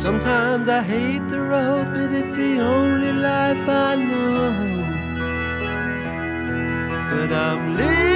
[0.00, 4.86] Sometimes I hate the road, but it's the only life I know.
[7.10, 8.07] But I'm living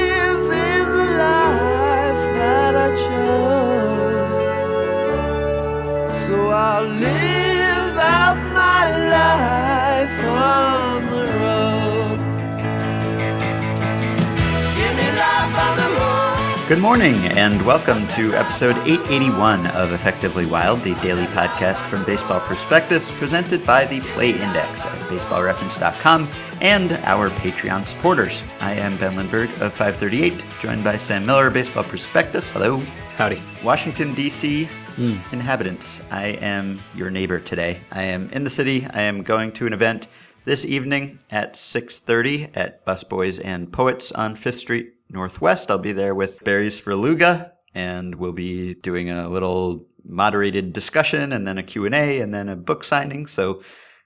[16.72, 22.40] Good morning, and welcome to episode 881 of Effectively Wild, the daily podcast from Baseball
[22.40, 26.26] Prospectus, presented by the Play Index at baseballreference.com
[26.62, 28.42] and our Patreon supporters.
[28.58, 32.48] I am Ben Lindbergh of 538, joined by Sam Miller, Baseball Prospectus.
[32.48, 32.78] Hello.
[33.18, 33.42] Howdy.
[33.62, 34.64] Washington, D.C.
[34.96, 35.18] Hmm.
[35.30, 36.00] inhabitants.
[36.10, 37.82] I am your neighbor today.
[37.90, 38.86] I am in the city.
[38.94, 40.08] I am going to an event
[40.46, 45.70] this evening at 6.30 at Busboys and Poets on 5th Street Northwest.
[45.70, 51.58] I'll be there with Svrluga, and we'll be doing a little moderated discussion and then
[51.58, 53.26] a Q&A and then a book signing.
[53.26, 53.62] So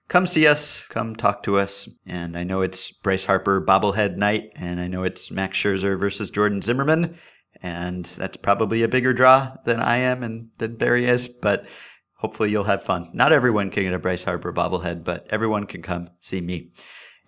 [0.09, 1.89] come see us, come talk to us.
[2.07, 6.31] And I know it's Bryce Harper bobblehead night, and I know it's Max Scherzer versus
[6.31, 7.19] Jordan Zimmermann,
[7.63, 11.67] and that's probably a bigger draw than I am and than Barry is, but
[12.15, 13.11] hopefully you'll have fun.
[13.15, 16.73] Not everyone can get a Bryce Harper bobblehead, but everyone can come see me.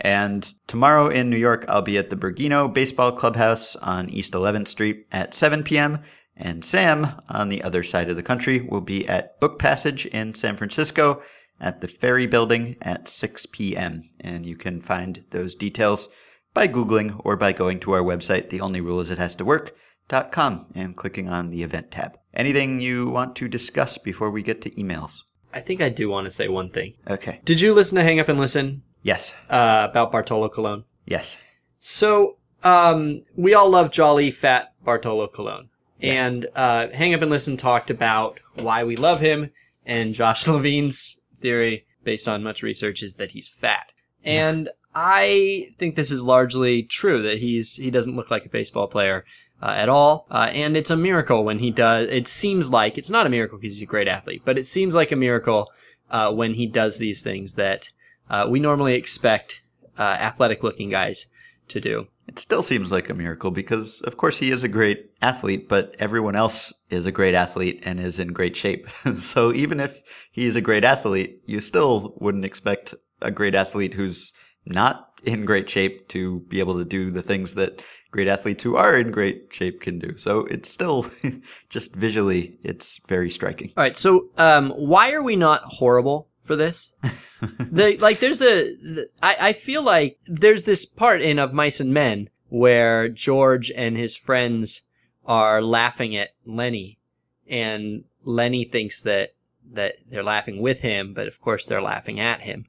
[0.01, 4.69] And tomorrow in New York, I'll be at the Bergino Baseball Clubhouse on East 11th
[4.69, 6.01] Street at 7 p.m.
[6.37, 10.35] And Sam, on the other side of the country, will be at Book Passage in
[10.35, 11.21] San Francisco
[11.61, 14.03] at the Ferry Building at 6 p.m.
[14.21, 16.09] And you can find those details
[16.55, 19.45] by Googling or by going to our website, The Only Rule Is It Has to
[19.45, 22.17] Work.com, and clicking on the event tab.
[22.35, 25.19] Anything you want to discuss before we get to emails?
[25.53, 26.95] I think I do want to say one thing.
[27.09, 27.41] Okay.
[27.45, 29.35] Did you listen to Hang Up and Listen Yes.
[29.49, 30.85] uh, about Bartolo Colon?
[31.07, 31.37] Yes.
[31.81, 35.69] So, um, we all love jolly, fat Bartolo Colon.
[36.01, 36.29] Yes.
[36.29, 39.51] And uh, Hang Up and Listen talked about why we love him,
[39.87, 43.93] and Josh Levin's theory, based on much research, is that he's fat.
[44.25, 48.89] And I think this is largely true that he's he doesn't look like a baseball
[48.89, 49.25] player
[49.63, 52.09] uh, at all, uh, and it's a miracle when he does.
[52.09, 54.95] It seems like it's not a miracle because he's a great athlete, but it seems
[54.95, 55.71] like a miracle
[56.11, 57.91] uh, when he does these things that
[58.31, 59.63] uh, we normally expect
[59.99, 61.27] uh, athletic-looking guys
[61.69, 62.07] to do.
[62.27, 65.95] It still seems like a miracle because, of course, he is a great athlete, but
[65.99, 68.89] everyone else is a great athlete and is in great shape.
[69.19, 70.01] so even if
[70.31, 74.33] he is a great athlete, you still wouldn't expect a great athlete who's
[74.67, 78.77] not in great shape to be able to do the things that great athletes who
[78.77, 80.17] are in great shape can do.
[80.17, 81.07] So it's still
[81.69, 83.73] just visually, it's very striking.
[83.77, 86.97] All right, so um, why are we not horrible for this?
[87.71, 92.29] the, like, there's a, I feel like there's this part in Of Mice and Men
[92.49, 94.83] where George and his friends
[95.25, 96.99] are laughing at Lenny,
[97.47, 99.35] and Lenny thinks that
[99.71, 102.65] that they're laughing with him, but of course they're laughing at him,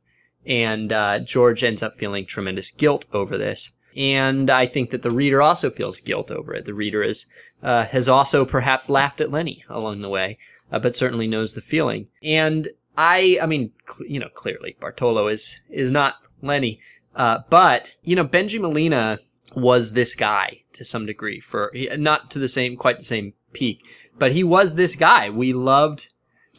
[0.46, 3.72] and uh, George ends up feeling tremendous guilt over this.
[3.96, 6.66] And I think that the reader also feels guilt over it.
[6.66, 7.26] The reader is
[7.64, 10.38] uh, has also perhaps laughed at Lenny along the way,
[10.72, 12.08] uh, but certainly knows the feeling.
[12.22, 12.68] And
[13.00, 16.82] I, I mean, cl- you know, clearly Bartolo is is not Lenny,
[17.16, 19.20] uh, but you know, Benji Molina
[19.56, 23.86] was this guy to some degree for not to the same, quite the same peak,
[24.18, 25.30] but he was this guy.
[25.30, 26.10] We loved,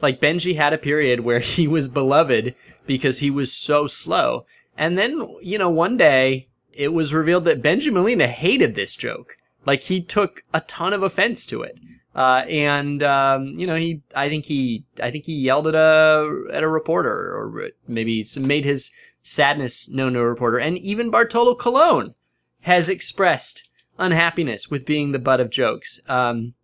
[0.00, 2.54] like Benji had a period where he was beloved
[2.86, 4.46] because he was so slow,
[4.78, 9.36] and then you know, one day it was revealed that Benji Molina hated this joke.
[9.66, 11.78] Like he took a ton of offense to it.
[12.14, 16.44] Uh, and um, you know, he I think he I think he yelled at a
[16.52, 18.90] at a reporter, or maybe made his
[19.22, 20.58] sadness known to a reporter.
[20.58, 22.14] And even Bartolo Colon
[22.62, 26.00] has expressed unhappiness with being the butt of jokes.
[26.08, 26.54] Um,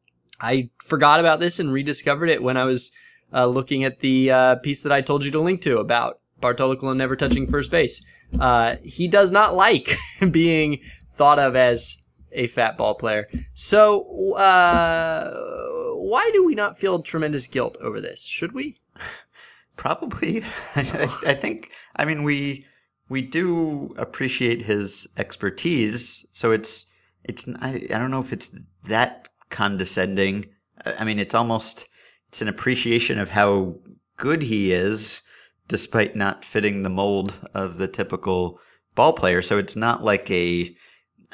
[0.41, 2.93] I forgot about this and rediscovered it when I was
[3.33, 6.77] uh, looking at the uh, piece that I told you to link to about Bartolo
[6.77, 8.05] Colon never touching first base.
[8.39, 9.97] Uh, he does not like
[10.31, 10.81] being
[11.13, 11.99] thought of as
[12.37, 13.29] a fat ball player.
[13.55, 18.27] So, uh, why do we not feel tremendous guilt over this?
[18.27, 18.79] Should we?
[19.77, 20.43] Probably.
[20.77, 21.71] I, I think.
[21.97, 22.67] I mean, we
[23.09, 26.87] we do appreciate his expertise, so it's
[27.25, 27.49] it's.
[27.61, 30.47] I, I don't know if it's that condescending.
[30.85, 31.89] I I mean, it's almost
[32.29, 33.75] it's an appreciation of how
[34.17, 35.23] good he is,
[35.69, 38.59] despite not fitting the mold of the typical
[38.95, 39.43] ball player.
[39.43, 40.75] So it's not like a.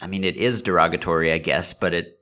[0.00, 2.18] I mean, it is derogatory, I guess, but it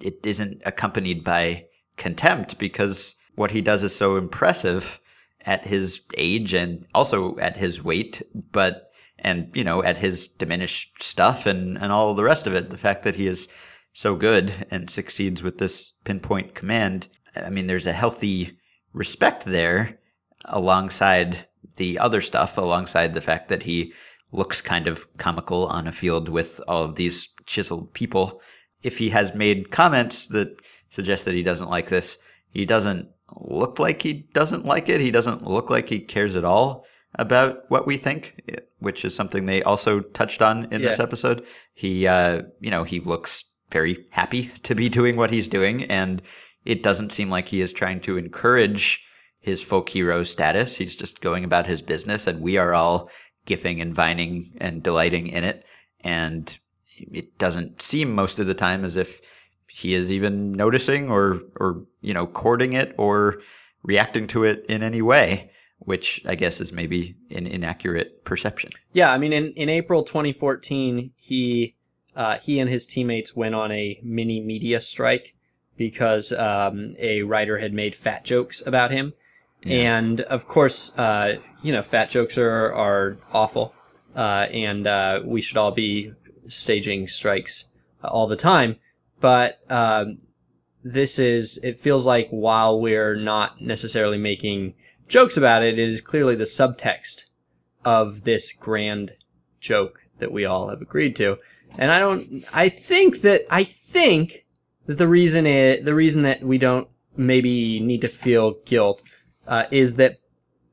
[0.00, 1.64] it, isn't accompanied by
[1.96, 5.00] contempt because what he does is so impressive
[5.46, 8.22] at his age and also at his weight,
[8.52, 12.70] but and you know at his diminished stuff and and all the rest of it.
[12.70, 13.48] The fact that he is
[13.92, 17.08] so good and succeeds with this pinpoint command.
[17.36, 18.58] I mean, there's a healthy
[18.92, 19.98] respect there.
[20.46, 23.92] alongside the other stuff, alongside the fact that he
[24.34, 28.40] looks kind of comical on a field with all of these chiseled people,
[28.82, 30.56] if he has made comments that
[30.90, 32.18] suggest that he doesn't like this,
[32.50, 35.00] he doesn't look like he doesn't like it.
[35.00, 36.84] He doesn't look like he cares at all
[37.16, 38.40] about what we think,
[38.80, 41.44] which is something they also touched on in this episode.
[41.74, 46.20] He, uh, you know, he looks very happy to be doing what he's doing, and
[46.64, 49.00] it doesn't seem like he is trying to encourage
[49.40, 50.76] his folk hero status.
[50.76, 53.10] He's just going about his business, and we are all
[53.46, 55.64] gifting and vining and delighting in it.
[56.00, 56.56] And
[56.98, 59.20] it doesn't seem most of the time as if
[59.68, 63.40] he is even noticing or, or you know, courting it or
[63.82, 68.70] reacting to it in any way, which I guess is maybe an inaccurate perception.
[68.92, 71.74] Yeah, I mean, in, in April 2014, he
[72.16, 75.34] uh, he and his teammates went on a mini media strike
[75.76, 79.12] because um, a writer had made fat jokes about him,
[79.72, 83.74] And of course, uh, you know, fat jokes are are awful,
[84.14, 86.12] uh, and uh, we should all be
[86.48, 87.70] staging strikes
[88.02, 88.76] all the time.
[89.20, 90.18] But um,
[90.82, 94.74] this is it feels like while we're not necessarily making
[95.08, 97.24] jokes about it, it is clearly the subtext
[97.84, 99.12] of this grand
[99.60, 101.38] joke that we all have agreed to.
[101.78, 104.44] And I don't I think that I think
[104.86, 109.02] that the reason it the reason that we don't maybe need to feel guilt
[109.46, 110.18] uh, is that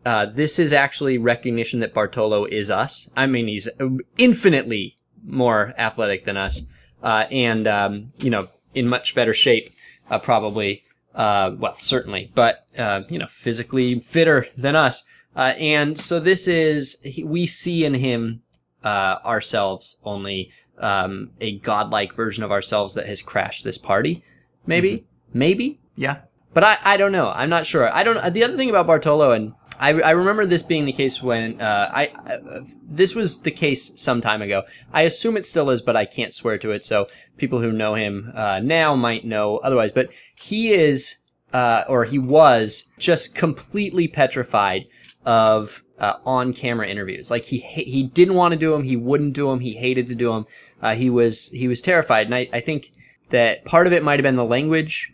[0.06, 3.12] uh, this is actually recognition that Bartolo is us.
[3.16, 3.70] I mean, he's
[4.18, 6.68] infinitely more athletic than us,
[7.04, 9.70] uh, and um, you know, in much better shape,
[10.10, 10.84] uh, probably.
[11.14, 15.04] Uh, well, certainly, but uh, you know, physically fitter than us.
[15.36, 18.42] Uh, and so this is he, we see in him
[18.84, 24.24] uh, ourselves only um, a godlike version of ourselves that has crashed this party.
[24.66, 26.22] Maybe, maybe, Yeah.
[26.54, 27.30] But I, I don't know.
[27.30, 27.94] I'm not sure.
[27.94, 28.34] I don't.
[28.34, 31.90] The other thing about Bartolo, and I, I remember this being the case when uh,
[31.94, 34.64] I uh, this was the case some time ago.
[34.94, 36.84] I assume it still is, but I can't swear to it.
[36.84, 37.08] So
[37.38, 39.92] people who know him uh, now might know otherwise.
[39.92, 41.18] But he is,
[41.54, 44.86] uh, or he was, just completely petrified
[45.26, 47.32] of uh, on-camera interviews.
[47.32, 48.84] Like he he didn't want to do them.
[48.84, 49.62] He wouldn't do them.
[49.62, 50.46] He hated to do them.
[50.82, 52.92] Uh, he was he was terrified, and I, I think
[53.30, 55.14] that part of it might have been the language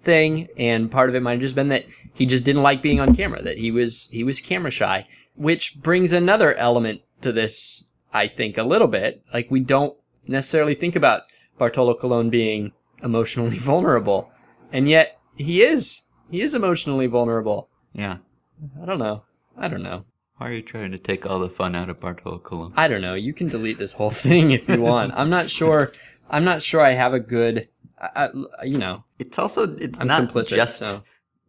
[0.00, 3.00] thing and part of it might have just been that he just didn't like being
[3.00, 7.86] on camera that he was he was camera shy which brings another element to this
[8.12, 9.22] i think a little bit.
[9.32, 9.96] Like we don't
[10.26, 11.22] necessarily think about
[11.58, 14.30] bartolo colon being emotionally vulnerable
[14.72, 17.68] and yet he is he is emotionally vulnerable.
[17.94, 18.18] Yeah.
[18.82, 19.22] i don't know.
[19.56, 20.04] I don't know.
[20.36, 22.72] Why are you trying to take all the fun out of Bartolo Colon?
[22.76, 23.14] i don't know.
[23.14, 25.12] You can delete this whole thing if you want.
[25.14, 25.92] I'm not sure
[26.30, 27.68] i'm not sure i have a good
[28.00, 28.28] I,
[28.60, 31.02] I, you know It's also it's i'm not complicit just so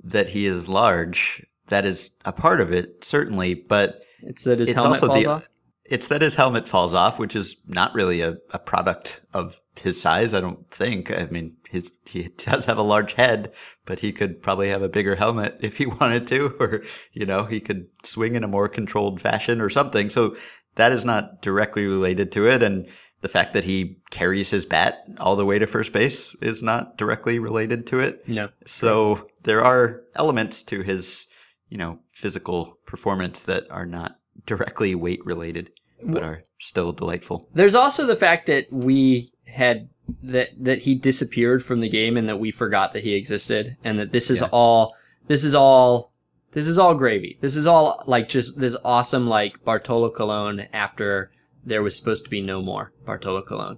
[0.04, 1.46] that he is large.
[1.68, 5.24] That is a part of it, certainly, but it's that his it's helmet also falls
[5.24, 5.50] the- off
[5.90, 10.00] it's that his helmet falls off, which is not really a, a product of his
[10.00, 11.12] size, I don't think.
[11.12, 13.52] I mean, his he does have a large head,
[13.86, 17.44] but he could probably have a bigger helmet if he wanted to, or you know,
[17.46, 20.10] he could swing in a more controlled fashion or something.
[20.10, 20.38] So
[20.76, 22.88] that is not directly related to it, and
[23.22, 26.98] the fact that he carries his bat all the way to first base is not
[26.98, 28.28] directly related to it.
[28.28, 31.28] no So there are elements to his,
[31.70, 35.72] you know, physical performance that are not directly weight related,
[36.04, 37.48] but are still delightful.
[37.54, 39.90] There's also the fact that we had
[40.24, 44.00] that that he disappeared from the game and that we forgot that he existed and
[44.00, 44.48] that this is Yeah.
[44.52, 44.94] all
[45.28, 46.14] this is all
[46.52, 47.38] this is all gravy.
[47.42, 51.32] This is all like just this awesome like Bartolo Colon after
[51.66, 53.78] there was supposed to be no more Bartolo Colon.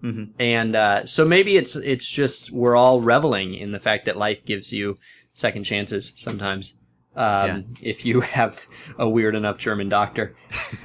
[0.00, 4.16] hmm And uh, so maybe it's it's just we're all reveling in the fact that
[4.16, 4.98] life gives you
[5.32, 6.78] second chances sometimes.
[7.14, 8.66] Um, If you have
[8.98, 10.34] a weird enough German doctor,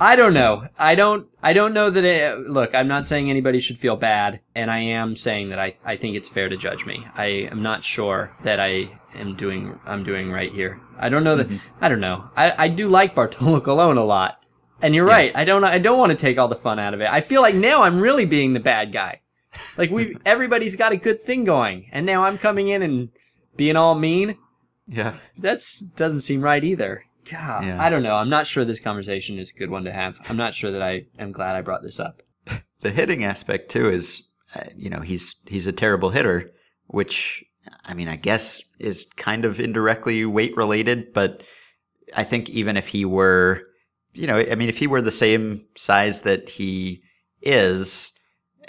[0.00, 0.66] I don't know.
[0.78, 1.26] I don't.
[1.42, 2.04] I don't know that.
[2.04, 5.76] It, look, I'm not saying anybody should feel bad, and I am saying that I,
[5.84, 7.06] I think it's fair to judge me.
[7.14, 9.78] I am not sure that I am doing.
[9.86, 10.80] I'm doing right here.
[10.98, 11.48] I don't know that.
[11.80, 12.28] I don't know.
[12.36, 14.43] I, I do like Bartolo Colon a lot,
[14.84, 15.14] and you're Yeah.
[15.14, 15.32] right.
[15.34, 15.64] I don't.
[15.64, 17.08] I don't want to take all the fun out of it.
[17.10, 19.20] I feel like now I'm really being the bad guy.
[19.76, 23.08] Like we, everybody's got a good thing going, and now I'm coming in and
[23.56, 24.36] being all mean.
[24.86, 25.16] yeah.
[25.38, 27.02] That's doesn't seem right either.
[27.30, 27.82] God, Yeah.
[27.82, 28.16] I don't know.
[28.16, 30.18] I'm not sure this conversation is a good one to have.
[30.28, 32.22] I'm not sure that I am glad I brought this up.
[32.82, 34.24] The hitting aspect too is,
[34.54, 36.50] uh, you know, he's he's a terrible hitter,
[36.88, 37.42] which
[37.86, 41.42] I mean, I guess is kind of indirectly weight related, but
[42.14, 43.62] I think even if he were,
[44.14, 47.02] you know, I mean, if he were the same size that he
[47.42, 48.12] is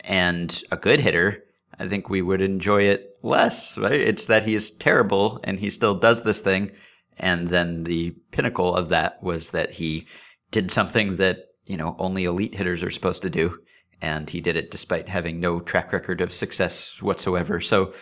[0.03, 1.43] and a good hitter,
[1.79, 3.93] I think we would enjoy it less, right?
[3.93, 6.71] It's that he is terrible and he still does this thing
[7.17, 10.07] And then the pinnacle of that was that he
[10.51, 13.57] did something that, you know, only elite hitters are supposed to do.
[14.01, 17.61] And he did it despite having no track record of success whatsoever.
[17.61, 17.93] So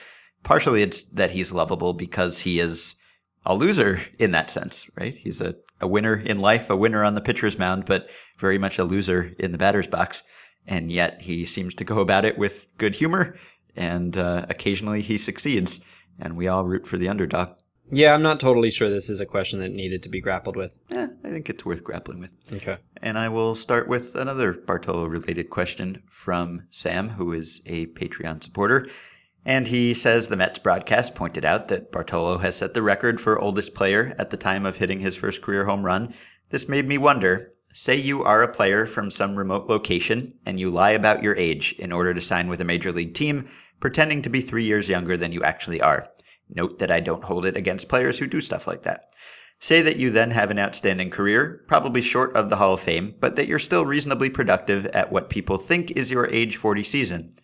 [0.44, 2.96] partially it's that he's lovable because he is
[3.46, 5.16] a loser in that sense, right?
[5.16, 8.10] He's a, a winner in life, a winner on the pitcher's mound, but
[8.40, 10.24] very much a loser in the batter's box.
[10.66, 13.36] And yet he seems to go about it with good humor,
[13.76, 15.82] and uh, occasionally he succeeds.
[16.20, 17.50] And we all root for the underdog.
[17.92, 20.74] Yeah, I'm not totally sure this is a question that needed to be grappled with.
[20.92, 22.34] Eh, I think it's worth grappling with.
[22.52, 22.78] Okay.
[23.02, 28.42] And I will start with another Bartolo related question from Sam, who is a Patreon
[28.42, 28.88] supporter.
[29.46, 33.40] And he says the Mets broadcast pointed out that Bartolo has set the record for
[33.40, 36.14] oldest player at the time of hitting his first career home run.
[36.50, 40.70] This made me wonder say you are a player from some remote location and you
[40.70, 44.30] lie about your age in order to sign with a major league team, pretending to
[44.30, 46.08] be three years younger than you actually are.
[46.50, 49.10] Note that I don't hold it against players who do stuff like that.
[49.60, 53.16] Say that you then have an outstanding career, probably short of the Hall of Fame,
[53.20, 57.40] but that you're still reasonably productive at what people think is your age 40 season.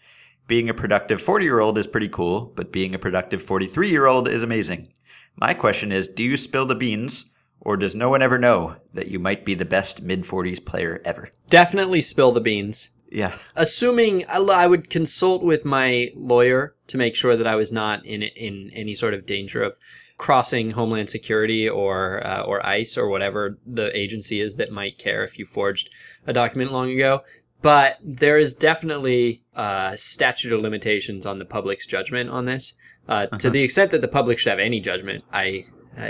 [0.50, 4.08] Being a productive 40 year old is pretty cool, but being a productive 43 year
[4.08, 4.92] old is amazing.
[5.36, 7.28] My question is do you spill the beans,
[7.62, 11.04] or does no one ever know that you might be the best mid 40s player
[11.06, 11.30] ever?
[11.52, 12.90] Definitely spill the beans.
[13.12, 13.38] Yeah.
[13.56, 18.24] Assuming I would consult with my lawyer to make sure that I was not in
[18.24, 19.78] in any sort of danger of
[20.18, 25.24] crossing Homeland Security or uh, or ICE or whatever the agency is that might care
[25.24, 25.92] if you forged
[26.26, 27.22] a document long ago.
[27.62, 32.64] But there is definitely uh, statute of limitations on the public's judgment on this.
[33.08, 33.50] Uh, To Uh-huh.
[33.58, 35.66] the extent that the public should have any judgment, I,
[35.98, 36.10] I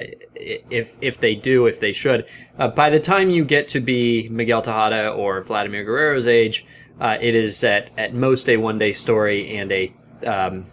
[0.76, 2.26] if if they do, if they should,
[2.60, 6.66] uh, by the time you get to be Miguel Tejada or Vladimir Guerrero's age,
[7.00, 9.84] uh, it is at at most a one day story and a
[10.26, 10.66] um,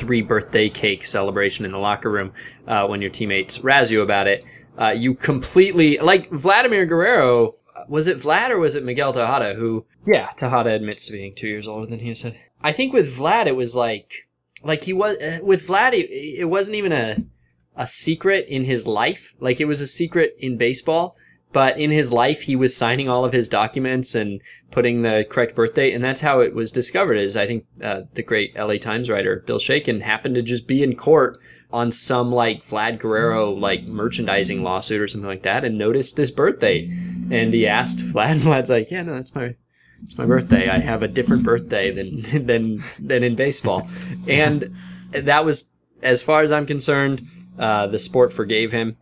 [0.00, 2.32] three birthday cake celebration in the locker room
[2.66, 4.44] uh, when your teammates razz you about it.
[4.76, 7.54] Uh, you completely like Vladimir Guerrero.
[7.88, 9.86] Was it Vlad or was it Miguel Tejada who?
[10.06, 12.38] Yeah, Tejada admits to being two years older than he said.
[12.62, 14.12] I think with Vlad it was like,
[14.62, 15.92] like he was uh, with Vlad.
[15.92, 17.18] It, it wasn't even a
[17.76, 19.34] a secret in his life.
[19.40, 21.16] Like it was a secret in baseball,
[21.52, 25.54] but in his life he was signing all of his documents and putting the correct
[25.54, 27.16] birth date, and that's how it was discovered.
[27.16, 30.82] Is I think uh, the great LA Times writer Bill Shaikin happened to just be
[30.82, 31.40] in court
[31.74, 36.30] on some like Vlad Guerrero like merchandising lawsuit or something like that, and noticed this
[36.30, 36.86] birthday.
[37.30, 38.38] and he asked Vlad.
[38.44, 39.56] Vlad's like, "Yeah, no, that's my."
[40.02, 40.68] It's my birthday.
[40.68, 43.88] I have a different birthday than than than in baseball,
[44.28, 44.74] and
[45.10, 47.26] that was, as far as I'm concerned,
[47.58, 48.96] uh, the sport forgave him,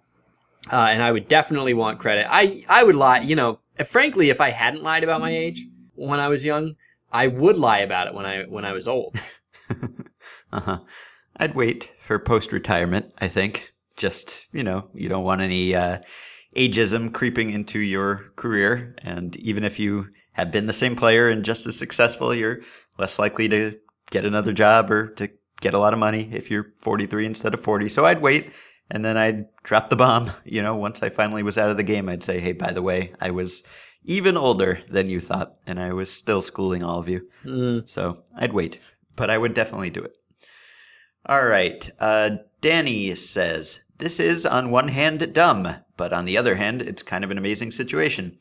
[0.73, 2.27] uh, and I would definitely want credit.
[2.31, 3.59] I I would lie, you know.
[3.87, 6.77] Frankly, if I hadn't lied about my age when I was young,
[7.11, 9.17] I would lie about it when I when I was old.
[10.53, 10.79] Uh huh.
[11.43, 13.73] I'd wait for post retirement, I think.
[13.97, 15.99] Just, you know, you don't want any uh,
[16.57, 18.95] ageism creeping into your career.
[18.99, 22.61] And even if you have been the same player and just as successful, you're
[22.99, 23.77] less likely to
[24.11, 25.29] get another job or to
[25.61, 27.89] get a lot of money if you're 43 instead of 40.
[27.89, 28.51] So I'd wait
[28.91, 30.31] and then I'd drop the bomb.
[30.45, 32.83] You know, once I finally was out of the game, I'd say, hey, by the
[32.83, 33.63] way, I was
[34.05, 37.29] even older than you thought, and I was still schooling all of you.
[37.45, 38.81] Mm, So I'd wait,
[39.17, 40.17] but I would definitely do it.
[41.27, 41.89] All right.
[42.01, 47.05] Uh, Danny says, This is on one hand dumb, but on the other hand, it's
[47.05, 48.39] kind of an amazing situation.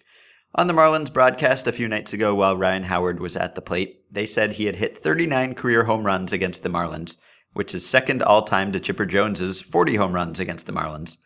[0.55, 4.01] On the Marlins broadcast a few nights ago while Ryan Howard was at the plate,
[4.11, 7.17] they said he had hit 39 career home runs against the Marlins,
[7.53, 11.17] which is second all time to Chipper Jones's 40 home runs against the Marlins.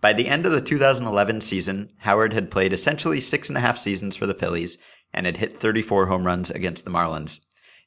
[0.00, 3.78] By the end of the 2011 season, Howard had played essentially six and a half
[3.78, 4.78] seasons for the Phillies
[5.12, 7.40] and had hit 34 home runs against the Marlins.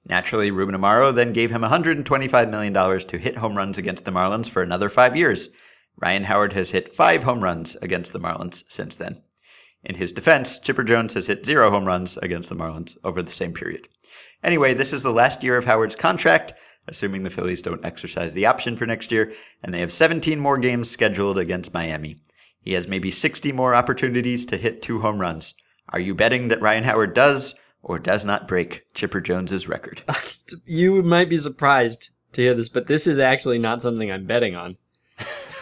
[0.05, 4.50] Naturally, Ruben Amaro then gave him $125 million to hit home runs against the Marlins
[4.50, 5.50] for another five years.
[5.98, 9.22] Ryan Howard has hit five home runs against the Marlins since then.
[9.83, 13.31] In his defense, Chipper Jones has hit zero home runs against the Marlins over the
[13.31, 13.88] same period.
[14.43, 16.53] Anyway, this is the last year of Howard's contract,
[16.88, 20.57] assuming the Phillies don't exercise the option for next year, and they have 17 more
[20.57, 22.17] games scheduled against Miami.
[22.62, 25.53] He has maybe 60 more opportunities to hit two home runs.
[25.89, 30.02] Are you betting that Ryan Howard does or does not break Chipper Jones's record?
[30.66, 34.56] you might be surprised to hear this, but this is actually not something I'm betting
[34.56, 34.78] on.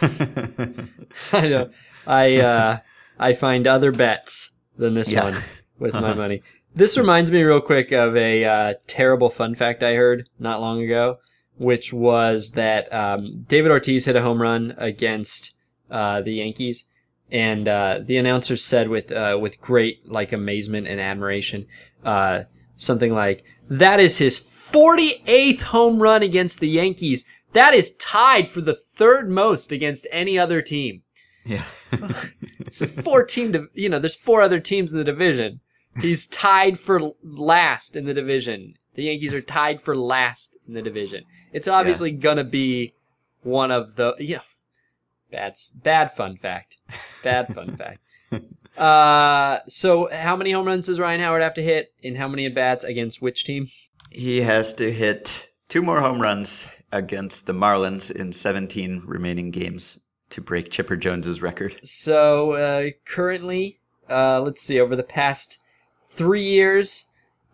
[1.32, 1.72] I don't.
[2.06, 2.78] I uh,
[3.18, 5.24] I find other bets than this Yeah.
[5.24, 5.36] one
[5.78, 6.42] with my money.
[6.74, 10.82] This reminds me real quick of a uh, terrible fun fact I heard not long
[10.82, 11.18] ago,
[11.58, 15.52] which was that um, David Ortiz hit a home run against
[15.90, 16.88] uh, the Yankees,
[17.30, 21.66] and uh, the announcer said with uh, with great like amazement and admiration,
[22.04, 22.44] uh,
[22.76, 27.26] something like, "That is his 48th home run against the Yankees.
[27.52, 31.02] That is tied for the third most against any other team."
[31.44, 31.64] Yeah.
[32.72, 35.60] It's a four team, div- you know, there's four other teams in the division.
[36.00, 38.78] He's tied for last in the division.
[38.94, 41.24] The Yankees are tied for last in the division.
[41.52, 42.94] It's obviously gonna be
[43.42, 44.40] one of the yeah.
[45.30, 46.78] that's bad fun fact.
[47.22, 48.00] Bad fun fact.
[48.76, 52.46] Uh, so how many home runs does Ryan Howard have to hit, and how many
[52.46, 53.68] at bats against which team?
[54.10, 59.98] he has to hit two more home runs against the Marlins in 17 remaining games
[60.28, 61.80] to break Chipper Jones's record.
[61.82, 63.78] So uh, currently,
[64.10, 65.60] uh, let's see, over the past
[66.06, 67.06] three years,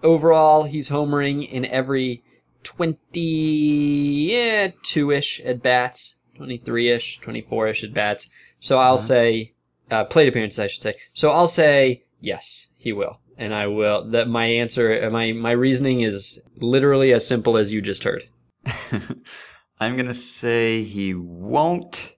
[0.03, 2.25] overall, he's homering in every
[2.65, 8.31] 22 ish at bats, 23 ish, 24 ish at bats.
[8.61, 9.03] So I'll Uh-huh.
[9.03, 9.53] say,
[9.91, 10.95] uh, plate appearances, I should say.
[11.13, 13.19] So I'll say, yes, he will.
[13.37, 14.11] And I will.
[14.11, 18.29] That my answer, uh, my my reasoning is literally as simple as you just heard.
[19.81, 22.13] I'm going to say he won't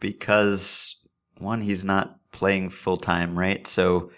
[0.00, 0.96] because,
[1.38, 3.64] one, he's not playing full time, right?
[3.68, 4.10] So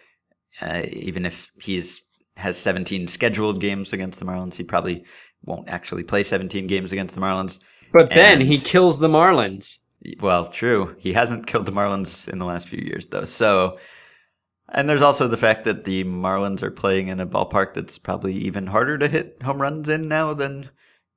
[0.62, 2.02] uh, even if he's
[2.36, 5.04] has 17 scheduled games against the Marlins, he probably
[5.44, 7.58] won't actually play 17 games against the Marlins.
[7.92, 9.78] But then he kills the Marlins.
[10.20, 10.94] Well, true.
[10.98, 13.24] He hasn't killed the Marlins in the last few years, though.
[13.24, 13.78] So,
[14.68, 18.34] and there's also the fact that the Marlins are playing in a ballpark that's probably
[18.34, 20.68] even harder to hit home runs in now than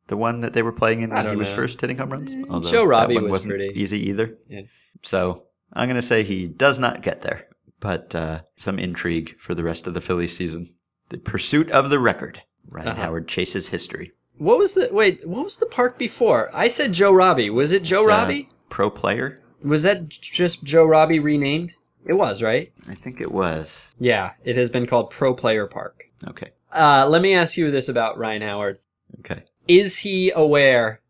[0.08, 2.32] the one that they were playing in when he don't was first hitting home runs.
[2.34, 4.38] Eh, Although Joe that Robbie one was wasn't pretty- easy either.
[4.48, 4.62] Yeah.
[5.04, 5.44] So
[5.74, 7.48] I'm going to say he does not get there,
[7.80, 10.74] but uh, some intrigue for the rest of the Phillies season.
[11.10, 12.42] The pursuit of the record.
[12.68, 13.02] Ryan Uh-huh.
[13.02, 14.12] Howard chases history.
[14.38, 15.28] What was the wait?
[15.28, 16.50] What was the park before?
[16.54, 17.50] I said Joe Robbie.
[17.50, 18.50] Was it Joe It's, uh, Robbie?
[18.70, 19.40] Pro player?
[19.64, 21.74] Was that just Joe Robbie renamed?
[22.06, 22.72] It was right.
[22.88, 23.86] I think it was.
[24.00, 26.06] Yeah, it has been called Pro Player Park.
[26.28, 26.52] Okay.
[26.72, 28.80] Uh, let me ask you this about Ryan Howard:
[29.20, 29.44] Okay.
[29.68, 31.02] Is he aware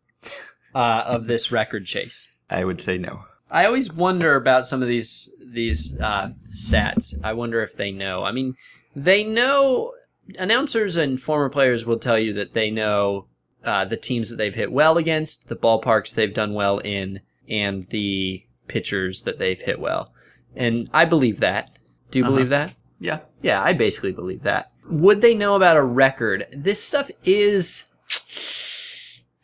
[0.74, 2.30] uh, of this record chase?
[2.48, 3.24] I would say no.
[3.50, 7.14] I always wonder about some of these these uh, stats.
[7.22, 8.24] I wonder if they know.
[8.24, 8.56] I mean,
[8.94, 9.94] they know.
[10.38, 13.26] Announcers and former players will tell you that they know
[13.64, 17.86] uh, the teams that they've hit well against, the ballparks they've done well in, and
[17.88, 20.12] the pitchers that they've hit well.
[20.56, 21.78] And I believe that.
[22.10, 22.32] Do you Uh-huh.
[22.34, 22.74] believe that?
[23.00, 23.20] Yeah.
[23.42, 24.70] Yeah, I basically believe that.
[24.88, 26.46] Would they know about a record?
[26.52, 27.86] This stuff is.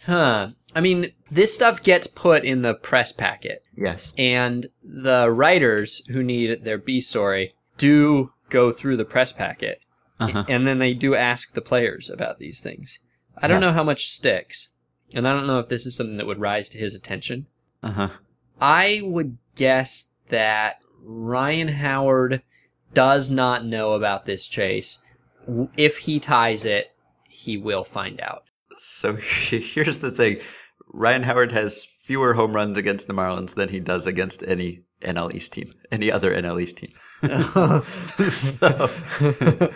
[0.05, 0.51] Huh.
[0.75, 4.13] I mean, this stuff gets put in the press packet Yes.
[4.19, 9.81] and the writers who need their B story do go through the press packet
[10.21, 10.45] Uh-huh.
[10.49, 12.99] and then they do ask the players about these things.
[13.39, 13.69] I don't Yeah.
[13.69, 14.71] know how much sticks,
[15.13, 17.47] and I don't know if this is something that would rise to his attention.
[17.83, 18.09] Uh-huh.
[18.61, 22.43] I would guess that Ryan Howard
[22.95, 25.03] does not know about this chase.
[25.77, 26.93] If he ties it,
[27.29, 28.45] he will find out.
[28.79, 29.17] So
[29.51, 30.41] here's the thing.
[30.93, 35.35] Ryan Howard has fewer home runs against the Marlins than he does against any NL
[35.35, 36.93] East team, any other NL East team.
[38.31, 38.91] so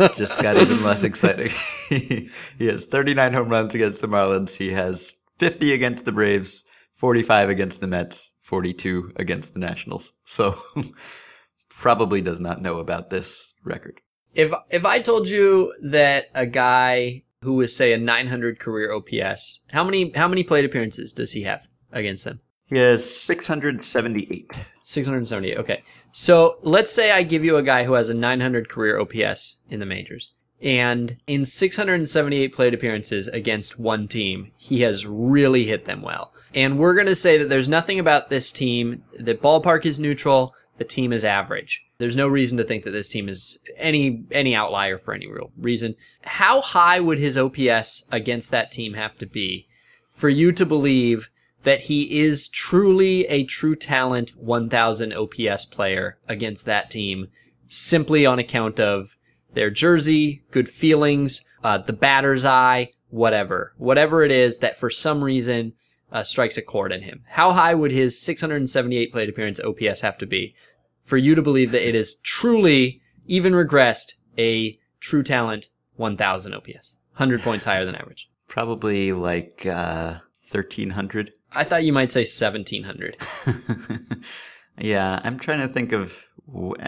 [0.00, 1.52] it just got even less exciting.
[1.88, 4.54] he has 39 home runs against the Marlins.
[4.54, 6.64] He has 50 against the Braves,
[7.04, 10.12] 45 against the Mets, 42 against the Nationals.
[10.24, 10.58] So
[11.68, 14.00] probably does not know about this record.
[14.34, 19.64] If if I told you that a guy who was say a 900 career OPS,
[19.70, 22.40] how many how many plate appearances does he have against them?
[22.68, 24.50] He has 678.
[24.82, 25.58] 678.
[25.58, 25.82] Okay.
[26.12, 29.78] So let's say I give you a guy who has a 900 career OPS in
[29.78, 30.32] the majors.
[30.62, 36.32] And in 678 plate appearances against one team, he has really hit them well.
[36.54, 39.02] And we're going to say that there's nothing about this team.
[39.18, 40.54] The ballpark is neutral.
[40.78, 41.82] The team is average.
[41.98, 45.52] There's no reason to think that this team is any any outlier for any real
[45.56, 45.94] reason.
[46.22, 49.68] How high would his OPS against that team have to be
[50.14, 51.30] for you to believe
[51.62, 57.28] that he is truly a true talent 1000 OPS player against that team
[57.68, 59.16] simply on account of
[59.54, 63.72] their jersey, good feelings, uh, the batter's eye, whatever.
[63.78, 65.72] Whatever it is that for some reason
[66.14, 67.22] uh, strikes a chord in him.
[67.26, 70.54] How high would his 678 plate appearance OPS have to be
[71.02, 76.96] for you to believe that it is truly, even regressed, a true talent 1000 OPS?
[77.16, 78.30] 100 points higher than average.
[78.46, 80.14] Probably like uh,
[80.50, 81.32] 1300.
[81.52, 83.16] I thought you might say 1700.
[84.78, 86.16] yeah, I'm trying to think of.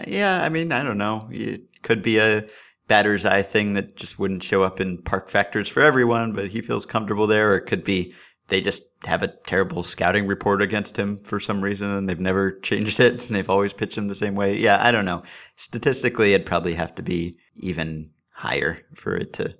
[0.07, 1.27] Yeah, I mean, I don't know.
[1.31, 2.47] It could be a
[2.87, 6.61] batter's eye thing that just wouldn't show up in park factors for everyone, but he
[6.61, 7.51] feels comfortable there.
[7.51, 8.13] Or it could be
[8.47, 12.51] they just have a terrible scouting report against him for some reason and they've never
[12.61, 13.25] changed it.
[13.25, 14.57] And they've always pitched him the same way.
[14.57, 15.23] Yeah, I don't know.
[15.55, 19.53] Statistically, it'd probably have to be even higher for it to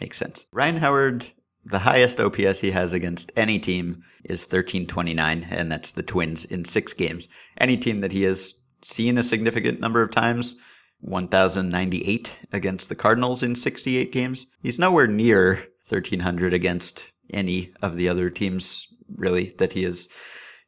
[0.00, 0.46] make sense.
[0.52, 1.26] Ryan Howard
[1.64, 6.64] The highest OPS he has against any team is 1329, and that's the Twins in
[6.64, 7.28] six games.
[7.58, 10.56] Any team that he has seen a significant number of times,
[11.00, 14.46] 1098 against the Cardinals in 68 games.
[14.62, 20.08] He's nowhere near 1300 against any of the other teams, really, that he has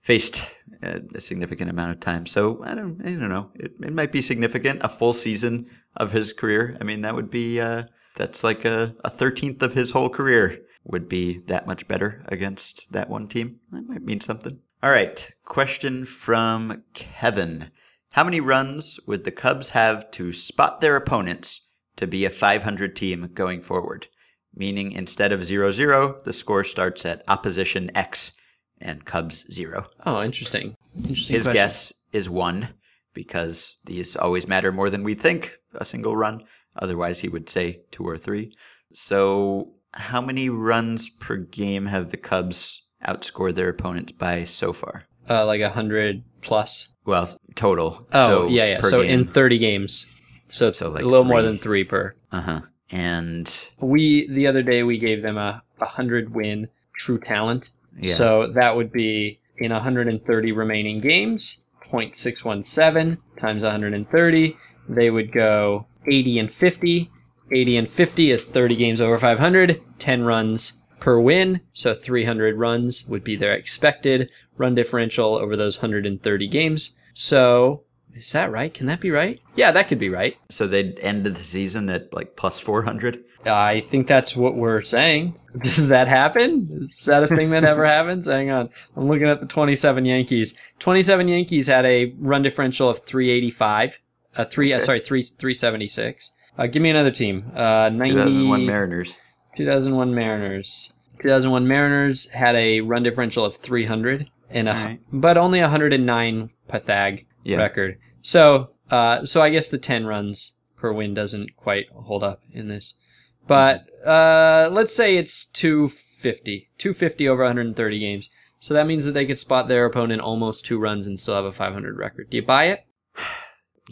[0.02, 0.44] faced
[0.82, 2.26] a, significant amount of time.
[2.26, 3.50] So I don't, I don't know.
[3.54, 4.80] It, it might be significant.
[4.82, 6.76] A full season of his career.
[6.80, 7.84] I mean, that would be uh,
[8.16, 12.84] that's like a, a 13th of his whole career would be that much better against
[12.90, 13.60] that one team.
[13.70, 14.58] That might mean something.
[14.82, 15.30] All right.
[15.44, 17.70] Question from Kevin.
[18.12, 21.62] How many runs would the Cubs have to spot their opponents
[21.96, 24.06] to be a 500 team going forward?
[24.54, 28.32] Meaning instead of 0 0, the score starts at opposition X
[28.80, 29.86] and Cubs 0.
[30.06, 30.74] Oh, interesting.
[30.96, 31.34] Interesting.
[31.36, 31.54] His question.
[31.54, 32.68] guess is 1
[33.14, 36.42] because these always matter more than we think, a single run.
[36.76, 38.52] Otherwise, he would say 2 or 3.
[38.92, 45.04] So, how many runs per game have the Cubs outscored their opponents by so far?
[45.28, 46.94] Uh, like a hundred plus.
[47.04, 48.06] Well, total.
[48.12, 48.80] Oh, so yeah, yeah.
[48.80, 49.20] So game.
[49.20, 50.06] in 30 games.
[50.46, 52.14] So it's So, like, a little more than three per.
[52.32, 52.60] Uh huh.
[52.90, 57.70] And We, the other day, we gave them a, a 100 win true talent.
[57.98, 64.56] yeah, So that would be in 130 remaining games, 0.617 times 130.
[64.88, 67.10] They would go 80 and 50.
[67.52, 71.60] 80 and 50 is 30 games over 500, 10 runs per win.
[71.72, 76.96] So 300 runs would be their expected run differential over those 130 games.
[77.14, 77.82] So
[78.14, 78.72] is that right?
[78.72, 79.40] Can that be right?
[79.56, 80.36] Yeah, that could be right.
[80.50, 83.24] so they'd end the season at like plus 400.
[83.46, 85.34] I think that's what we're saying.
[85.62, 86.68] Does that happen?
[86.70, 88.26] Is that a thing that ever happens?
[88.28, 88.68] Hang on.
[88.96, 90.58] I'm looking at the 27 Yankees.
[90.78, 93.98] 27 Yankees had a run differential of 385.
[94.36, 96.32] Uh, three, uh, sorry, three, 376.
[96.58, 97.50] Uh, give me another team.
[97.54, 99.18] Uh, 90, 2001 Mariners.
[99.56, 100.92] 2001 Mariners.
[101.22, 105.00] 2001 Mariners had a run differential of 300 and a, Alright.
[105.12, 107.58] but only 109 Pythag Yeah.
[107.58, 107.98] record.
[108.22, 112.68] So, uh, so I guess the 10 runs per win doesn't quite hold up in
[112.68, 112.98] this.
[113.46, 118.30] But uh, let's say it's 250, 250 over 130 games.
[118.58, 121.46] So that means that they could spot their opponent almost two runs and still have
[121.46, 122.28] a 500 record.
[122.30, 122.84] Do you buy it?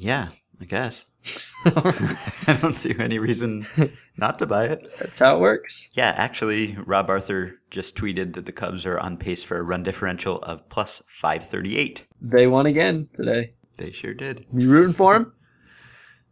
[0.00, 0.28] Yeah,
[0.60, 1.06] I guess.
[1.64, 3.66] I don't see any reason
[4.16, 4.90] not to buy it.
[4.98, 5.88] That's how it works.
[5.92, 9.82] Yeah, actually, Rob Arthur just tweeted that the Cubs are on pace for a run
[9.82, 12.04] differential of plus 538.
[12.22, 13.54] They won again today.
[13.76, 14.46] They sure did.
[14.54, 15.32] You rooting for them?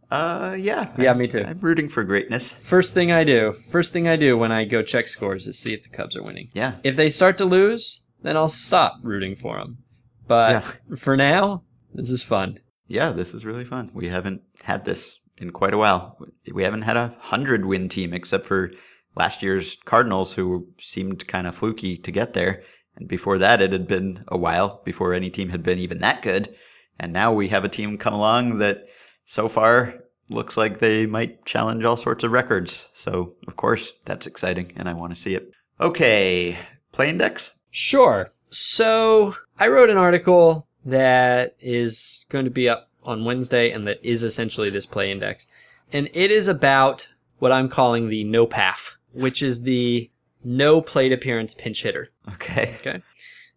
[0.09, 0.91] Uh, yeah.
[0.97, 1.43] Yeah, I- me too.
[1.45, 2.53] I'm rooting for greatness.
[2.53, 5.73] First thing I do, first thing I do when I go check scores is see
[5.73, 6.49] if the Cubs are winning.
[6.53, 6.75] Yeah.
[6.83, 9.79] If they start to lose, then I'll stop rooting for them.
[10.27, 12.59] But for now, this is fun.
[12.87, 13.91] Yeah, this is really fun.
[13.93, 16.19] We haven't had this in quite a while.
[16.53, 18.71] We haven't had a hundred win team except for
[19.15, 22.63] last year's Cardinals, who seemed kind of fluky to get there.
[22.97, 26.21] And before that, it had been a while before any team had been even that
[26.21, 26.53] good.
[26.99, 28.87] And now we have a team come along that
[29.25, 29.93] so far
[30.29, 32.89] looks like they might challenge all sorts of records.
[32.91, 35.49] So, of course, that's exciting and I want to see it.
[35.79, 36.57] Okay,
[36.91, 37.53] play index?
[37.71, 38.33] Sure.
[38.49, 43.99] So I wrote an article that is going to be up on Wednesday and that
[44.03, 45.47] is essentially this play index.
[45.91, 47.07] And it is about
[47.39, 50.09] what I'm calling the NOPAF, which is the
[50.43, 52.09] no plate appearance pinch hitter.
[52.33, 52.75] Okay.
[52.79, 53.01] Okay.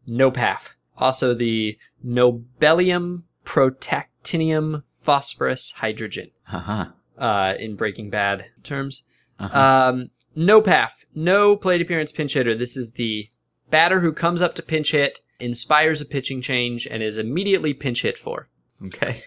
[0.08, 0.70] NOPAF.
[0.96, 6.86] Also the Nobelium protactinium phosphorus hydrogen, Uh-huh.
[7.18, 9.04] uh, in Breaking Bad terms.
[9.38, 9.58] Uh-huh.
[9.90, 10.90] Um, NOPAF.
[11.14, 12.54] no plate appearance pinch hitter.
[12.54, 13.28] This is the
[13.70, 18.02] batter who comes up to pinch hit, inspires a pitching change, and is immediately pinch
[18.02, 18.48] hit for.
[18.86, 19.22] okay.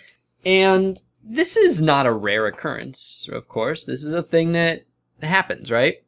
[0.46, 3.86] And this is not a rare occurrence, of course.
[3.86, 4.84] This is a thing that
[5.22, 6.04] happens, right?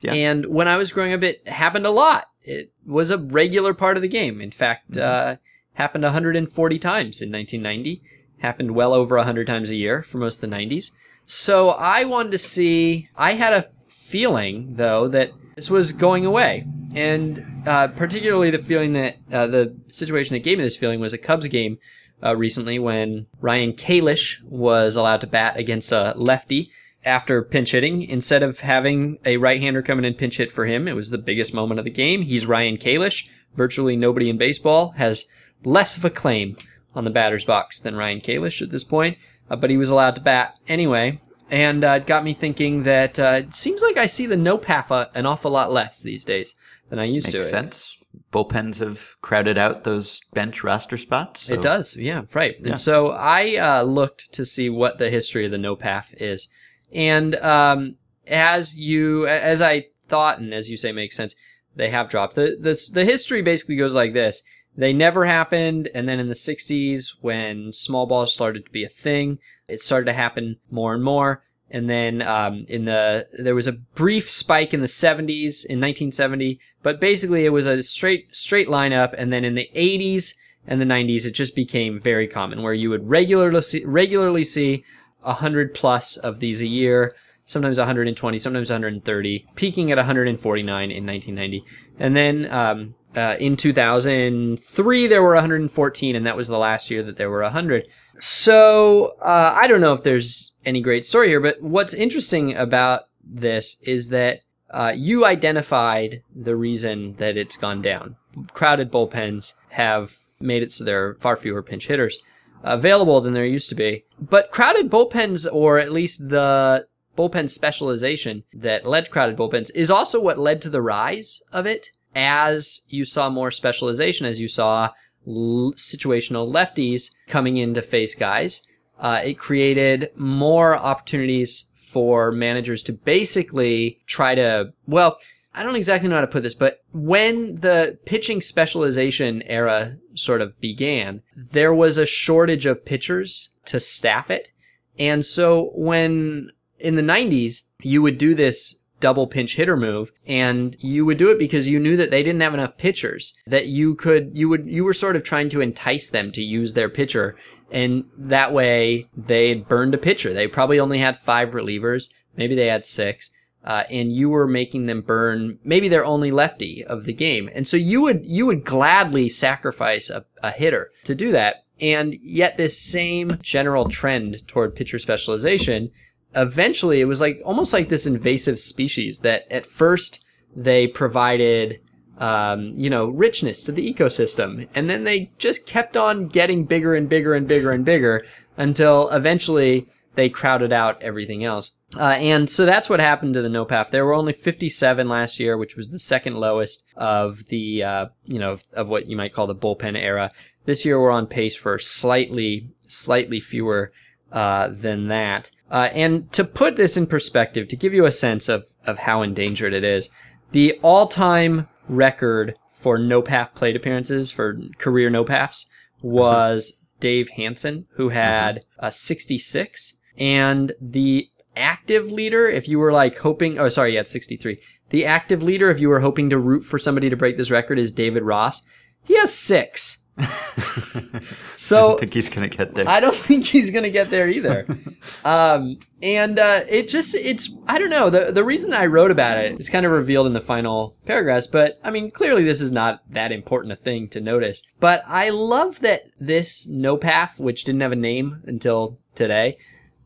[0.00, 0.12] Yeah.
[0.12, 2.28] And when I was growing up, it happened a lot.
[2.42, 4.40] It was a regular part of the game.
[4.40, 5.36] In fact, uh,
[5.74, 8.02] happened 140 times in 1990.
[8.38, 10.90] Happened well over 100 times a year for most of the 90s.
[11.24, 13.08] So I wanted to see.
[13.16, 18.92] I had a feeling, though, that this was going away, and uh, particularly the feeling
[18.92, 21.78] that uh, the situation that gave me this feeling was a Cubs game
[22.22, 26.70] uh, recently when Ryan Kalish was allowed to bat against a lefty
[27.04, 28.02] after pinch hitting.
[28.02, 31.18] Instead of having a right-hander come in and pinch hit for him, it was the
[31.18, 32.22] biggest moment of the game.
[32.22, 33.26] He's Ryan Kalish.
[33.56, 35.26] Virtually nobody in baseball has
[35.64, 36.56] less of a claim
[36.94, 39.18] on the batter's box than Ryan Kalish at this point,
[39.50, 41.20] uh, but he was allowed to bat anyway.
[41.50, 44.58] And uh, it got me thinking that uh, it seems like I see the no
[44.58, 46.54] PAFA an awful lot less these days
[46.88, 47.38] than I used Makes to.
[47.38, 47.96] Makes sense.
[48.34, 51.42] Bullpens have crowded out those bench roster spots.
[51.42, 52.56] so- It does, yeah, right.
[52.60, 52.68] Yeah.
[52.70, 56.48] And so I uh, looked to see what the history of the NOPAF is,
[56.92, 61.34] and um, as you, as I thought, and as you say, makes sense.
[61.76, 62.34] They have dropped.
[62.36, 64.42] The, the, the history basically goes like this.
[64.76, 68.88] They never happened, and then in the 60s, when small balls started to be a
[68.88, 71.42] thing, it started to happen more and more.
[71.74, 76.60] And then um, in the there was a brief spike in the 70s in 1970,
[76.84, 79.12] but basically it was a straight straight lineup.
[79.18, 80.34] And then in the 80s
[80.68, 84.84] and the 90s, it just became very common where you would regularly see, regularly see
[85.22, 91.64] 100 plus of these a year, sometimes 120, sometimes 130, peaking at 149 in 1990.
[91.98, 97.02] And then um, uh, in 2003, there were 114, and that was the last year
[97.02, 97.88] that there were 100.
[98.18, 103.02] So uh, I don't know if there's any great story here, but what's interesting about
[103.24, 108.16] this is that uh, you identified the reason that it's gone down.
[108.52, 112.20] Crowded bullpens have made it so there are far fewer pinch hitters
[112.62, 114.04] available than there used to be.
[114.18, 119.90] But crowded bullpens, or at least the bullpen specialization that led to crowded bullpens, is
[119.90, 124.48] also what led to the rise of it as you saw more specialization, as you
[124.48, 124.90] saw
[125.26, 128.66] l- situational lefties coming in to face guys.
[128.98, 135.18] Uh, it created more opportunities for managers to basically try to, well,
[135.54, 140.40] I don't exactly know how to put this, but when the pitching specialization era sort
[140.40, 144.50] of began, there was a shortage of pitchers to staff it.
[144.98, 150.78] And so when in the 90s, you would do this double pinch hitter move and
[150.80, 153.94] you would do it because you knew that they didn't have enough pitchers that you
[153.94, 157.36] could you would you were sort of trying to entice them to use their pitcher
[157.70, 160.32] and that way they burned a pitcher.
[160.32, 163.30] They probably only had five relievers maybe they had six
[163.62, 167.50] uh, and you were making them burn maybe their only lefty of the game.
[167.54, 171.66] And so you would you would gladly sacrifice a, a hitter to do that.
[171.78, 175.90] And yet this same general trend toward pitcher specialization
[176.36, 181.80] eventually it was like almost like this invasive species that at first they provided
[182.18, 186.94] um, you know richness to the ecosystem and then they just kept on getting bigger
[186.94, 188.24] and bigger and bigger and bigger
[188.56, 193.48] until eventually they crowded out everything else uh, and so that's what happened to the
[193.48, 193.90] NOPAF.
[193.90, 198.38] There were only 57 last year, which was the second lowest of the, uh, you
[198.38, 200.32] know, of what you might call the bullpen era.
[200.64, 203.92] This year we're on pace for slightly, slightly fewer
[204.34, 205.50] uh, than that.
[205.70, 209.22] Uh, and to put this in perspective, to give you a sense of, of how
[209.22, 210.10] endangered it is,
[210.52, 215.66] the all-time record for NOPAF plate appearances for career NOPAFs
[216.02, 223.16] was Dave Hansen, who had a 66, and the active leader, if you were like
[223.18, 224.60] hoping, oh, sorry, yeah, it's 63.
[224.90, 227.78] The active leader, if you were hoping to root for somebody to break this record,
[227.78, 228.66] is David Ross.
[229.02, 230.03] He has six.
[231.56, 232.88] so I don't think he's gonna get there.
[232.88, 234.66] I don't think he's gonna get there either.
[235.24, 239.38] um, and uh, it just it's I don't know the the reason I wrote about
[239.38, 241.48] it is kind of revealed in the final paragraphs.
[241.48, 244.62] But I mean, clearly this is not that important a thing to notice.
[244.78, 249.58] But I love that this NOPAF, which didn't have a name until today,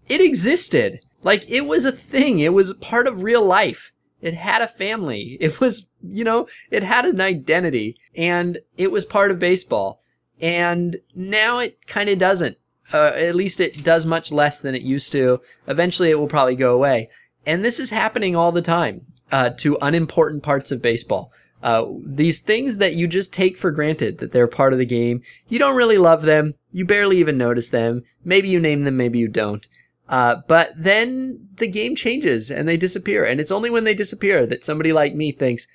[0.08, 1.00] it existed.
[1.22, 2.38] Like it was a thing.
[2.38, 3.92] It was part of real life.
[4.20, 5.36] It had a family.
[5.40, 10.02] It was, you know, it had an identity and it was part of baseball.
[10.40, 12.56] And now it kind of doesn't.
[12.92, 15.40] Uh, at least it does much less than it used to.
[15.66, 17.10] Eventually it will probably go away.
[17.44, 21.32] And this is happening all the time, uh, to unimportant parts of baseball.
[21.62, 25.22] Uh, these things that you just take for granted that they're part of the game.
[25.48, 26.54] You don't really love them.
[26.72, 28.04] You barely even notice them.
[28.24, 29.66] Maybe you name them, maybe you don't.
[30.08, 33.24] Uh, but then the game changes and they disappear.
[33.24, 35.66] And it's only when they disappear that somebody like me thinks,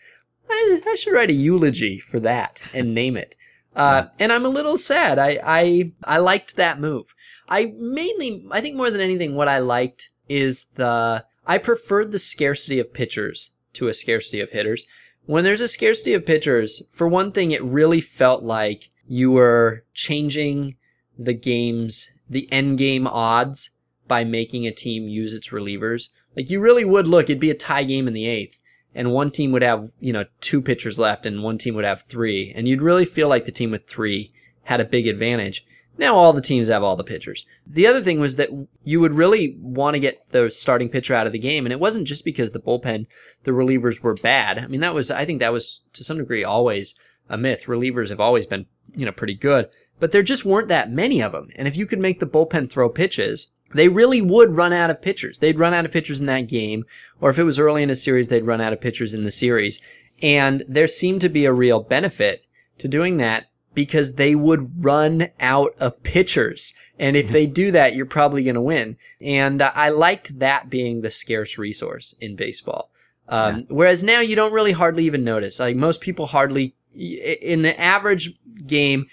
[0.49, 3.35] I, I should write a eulogy for that and name it.
[3.75, 5.17] Uh, and I'm a little sad.
[5.17, 7.13] I, I, I liked that move.
[7.49, 12.19] I mainly, I think more than anything, what I liked is the, I preferred the
[12.19, 14.85] scarcity of pitchers to a scarcity of hitters.
[15.25, 19.83] When there's a scarcity of pitchers, for one thing, it really felt like you were
[19.93, 20.75] changing
[21.17, 23.71] the game's, the end game odds
[24.07, 26.09] by making a team use its relievers.
[26.35, 28.57] Like you really would look, it'd be a tie game in the eighth,
[28.95, 32.03] and one team would have, you know, two pitchers left and one team would have
[32.03, 34.31] three, and you'd really feel like the team with three
[34.63, 35.65] had a big advantage.
[35.97, 37.45] Now all the teams have all the pitchers.
[37.67, 38.49] The other thing was that
[38.83, 41.79] you would really want to get the starting pitcher out of the game, and it
[41.79, 43.05] wasn't just because the bullpen,
[43.43, 44.57] the relievers were bad.
[44.57, 46.95] I mean, that was, I think that was to some degree always
[47.29, 47.65] a myth.
[47.67, 51.31] Relievers have always been, you know, pretty good, but there just weren't that many of
[51.31, 51.49] them.
[51.55, 55.01] And if you could make the bullpen throw pitches, they really would run out of
[55.01, 55.39] pitchers.
[55.39, 56.85] They'd run out of pitchers in that game,
[57.21, 59.31] or if it was early in a series, they'd run out of pitchers in the
[59.31, 59.81] series.
[60.21, 62.45] And there seemed to be a real benefit
[62.77, 66.73] to doing that because they would run out of pitchers.
[66.99, 68.97] And if they do that, you're probably going to win.
[69.19, 72.91] And uh, I liked that being the scarce resource in baseball.
[73.27, 75.59] Um, Whereas now you don't really hardly even notice.
[75.59, 78.33] Like most people hardly in the average
[78.67, 79.07] game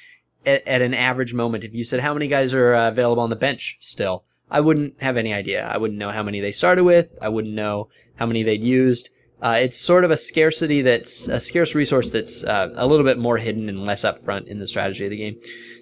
[0.44, 1.64] at, at an average moment.
[1.64, 5.00] If you said how many guys are uh, available on the bench still, I wouldn't
[5.00, 5.66] have any idea.
[5.66, 7.08] I wouldn't know how many they started with.
[7.22, 9.10] I wouldn't know how many they'd used.
[9.42, 13.18] Uh, it's sort of a scarcity that's a scarce resource that's uh, a little bit
[13.18, 15.36] more hidden and less upfront in the strategy of the game.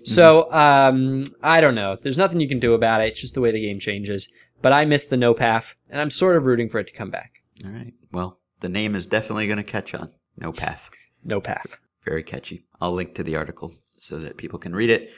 [0.04, 1.96] So um, I don't know.
[2.00, 3.08] There's nothing you can do about it.
[3.08, 4.30] It's just the way the game changes.
[4.62, 7.42] But I miss the NOPAF, and I'm sort of rooting for it to come back.
[7.64, 7.94] All right.
[8.12, 10.10] Well, the name is definitely going to catch on.
[10.40, 10.80] NOPAF.
[11.24, 11.76] No path.
[12.04, 12.64] Very catchy.
[12.80, 15.10] I'll link to the article so that people can read it.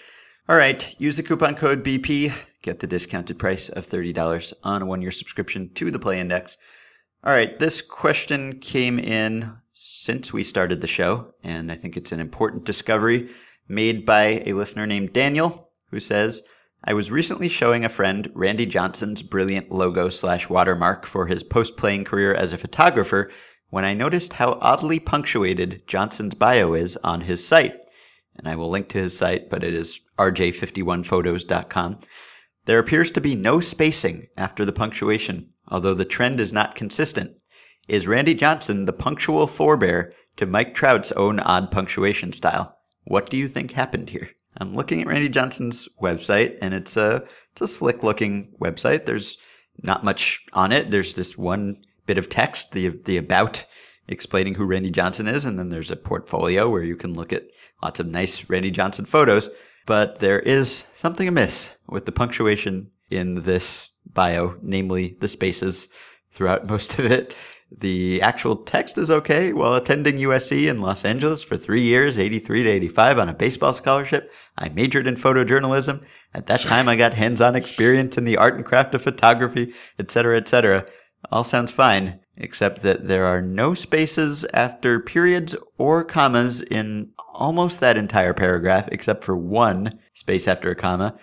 [0.51, 0.97] All right.
[0.99, 2.35] Use the coupon code BP.
[2.63, 6.59] Get the discounted price of $30 on a one year subscription to the Play Index.
[7.23, 7.57] All right.
[7.57, 12.65] This question came in since we started the show, and I think it's an important
[12.65, 13.31] discovery
[13.69, 16.43] made by a listener named Daniel, who says,
[16.83, 21.77] I was recently showing a friend Randy Johnson's brilliant logo slash watermark for his post
[21.77, 23.31] playing career as a photographer
[23.69, 27.81] when I noticed how oddly punctuated Johnson's bio is on his site.
[28.41, 31.99] And I will link to his site, but it is rj51photos.com.
[32.65, 37.33] There appears to be no spacing after the punctuation, although the trend is not consistent.
[37.87, 42.79] Is Randy Johnson the punctual forebear to Mike Trout's own odd punctuation style?
[43.05, 44.31] What do you think happened here?
[44.57, 47.23] I'm looking at Randy Johnson's website, and it's a
[47.53, 49.05] it's a slick looking website.
[49.05, 49.37] There's
[49.83, 50.91] not much on it.
[50.91, 51.77] There's this one
[52.07, 53.67] bit of text, the the about,
[54.09, 57.45] explaining who Randy Johnson is, and then there's a portfolio where you can look at
[57.83, 59.51] lots of nice Randy Johnson photos.
[59.87, 65.89] But there is something amiss with the punctuation in this bio, namely the spaces
[66.33, 67.35] throughout most of it.
[67.79, 69.53] The actual text is okay.
[69.53, 73.75] While attending USC in Los Angeles for three years, 83 to 85 on a baseball
[73.75, 76.05] scholarship, I majored in photojournalism.
[76.35, 80.37] At that time, I got hands-on experience in the art and craft of photography, etc.,
[80.37, 80.87] etc.
[81.31, 87.81] All sounds fine, except that there are no spaces after periods or commas in almost
[87.81, 91.17] that entire paragraph, except for one space after a comma.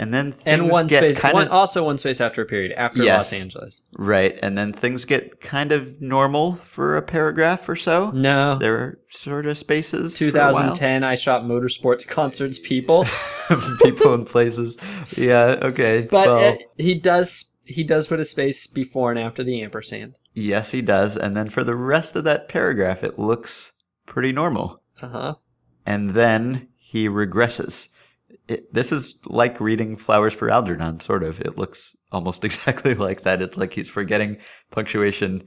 [0.00, 2.46] And then things And one get space, kind one, of also one space after a
[2.46, 3.32] period after Yes.
[3.32, 3.82] Los Angeles.
[3.98, 8.12] right, and then things get kind of normal for a paragraph or so.
[8.12, 10.16] No, There are sort of spaces.
[10.16, 10.52] for a while.
[10.52, 11.02] 2010.
[11.02, 13.06] I shot motorsports concerts, people.
[13.82, 14.76] people and places.
[15.16, 16.02] Yeah, okay.
[16.08, 20.14] But well, uh, he does he does put a space before and after the ampersand.
[20.34, 21.16] yes, he does.
[21.16, 23.72] And then for the rest of that paragraph, it looks
[24.06, 24.80] pretty normal.
[25.02, 25.34] Uh huh.
[25.86, 27.88] And then he regresses.
[28.48, 31.40] It, this is like reading Flowers for Algernon, sort of.
[31.40, 33.42] It looks almost exactly like that.
[33.42, 34.38] It's like he's forgetting
[34.70, 35.44] punctuation.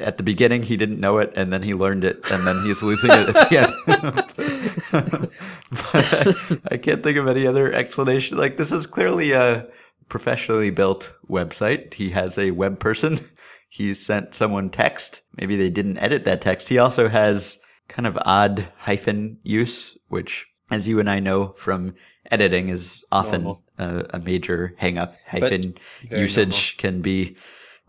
[0.00, 2.82] At the beginning, he didn't know it, and then he learned it, and then he's
[2.82, 3.74] losing it at the end.
[5.70, 8.38] but I, I can't think of any other explanation.
[8.38, 9.66] Like, this is clearly a
[10.08, 11.94] professionally built website.
[11.94, 13.20] He has a web person.
[13.70, 15.20] He sent someone text.
[15.36, 16.68] Maybe they didn't edit that text.
[16.68, 21.94] He also has kind of odd hyphen use, which, as you and I know from
[22.30, 25.16] editing, is often a, a major hangup.
[25.26, 27.36] Hyphen usage can be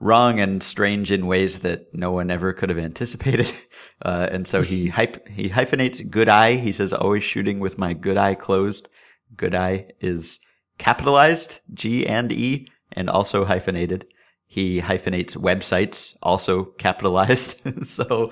[0.02, 3.52] wrong and strange in ways that no one ever could have anticipated.
[4.02, 6.56] Uh, and so he hype, he hyphenates good eye.
[6.56, 8.88] He says, always shooting with my good eye closed.
[9.36, 10.40] Good eye is
[10.80, 14.08] capitalized, G and E, and also hyphenated.
[14.48, 17.62] He hyphenates websites, also capitalized.
[17.86, 18.32] so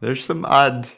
[0.00, 0.88] there's some odd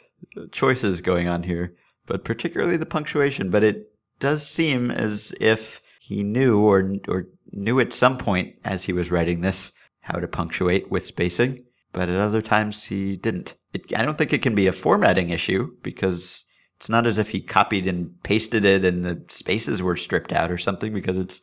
[0.51, 1.75] choices going on here,
[2.07, 3.49] but particularly the punctuation.
[3.49, 8.83] But it does seem as if he knew or or knew at some point as
[8.83, 13.55] he was writing this how to punctuate with spacing, but at other times he didn't.
[13.73, 16.45] It, I don't think it can be a formatting issue because
[16.81, 20.49] it's not as if he copied and pasted it and the spaces were stripped out
[20.49, 21.39] or something because it's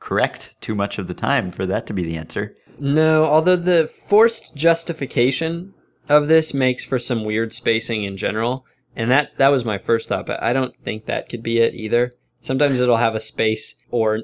[0.00, 2.56] correct too much of the time for that to be the answer.
[2.80, 5.74] No, although the forced justification
[6.08, 8.64] of this makes for some weird spacing in general,
[8.96, 11.72] and that that was my first thought, but I don't think that could be it
[11.74, 12.12] either.
[12.40, 14.22] Sometimes it'll have a space or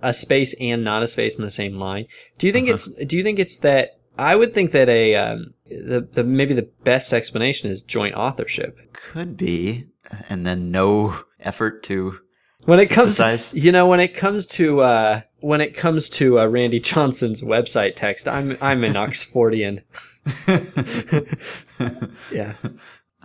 [0.00, 2.06] a space and not a space in the same line.
[2.38, 2.74] Do you think Uh-huh.
[2.74, 6.54] it's do you think it's that I would think that a um, the, the maybe
[6.54, 8.78] the best explanation is joint authorship.
[8.92, 9.86] Could be,
[10.28, 12.18] and then no effort to
[12.64, 13.52] When it comes, Synthesize.
[13.54, 17.96] you know, when it comes to uh, when it comes to uh, Randy Johnson's website
[17.96, 19.82] text, I'm I'm an Oxfordian.
[22.32, 22.54] Yeah.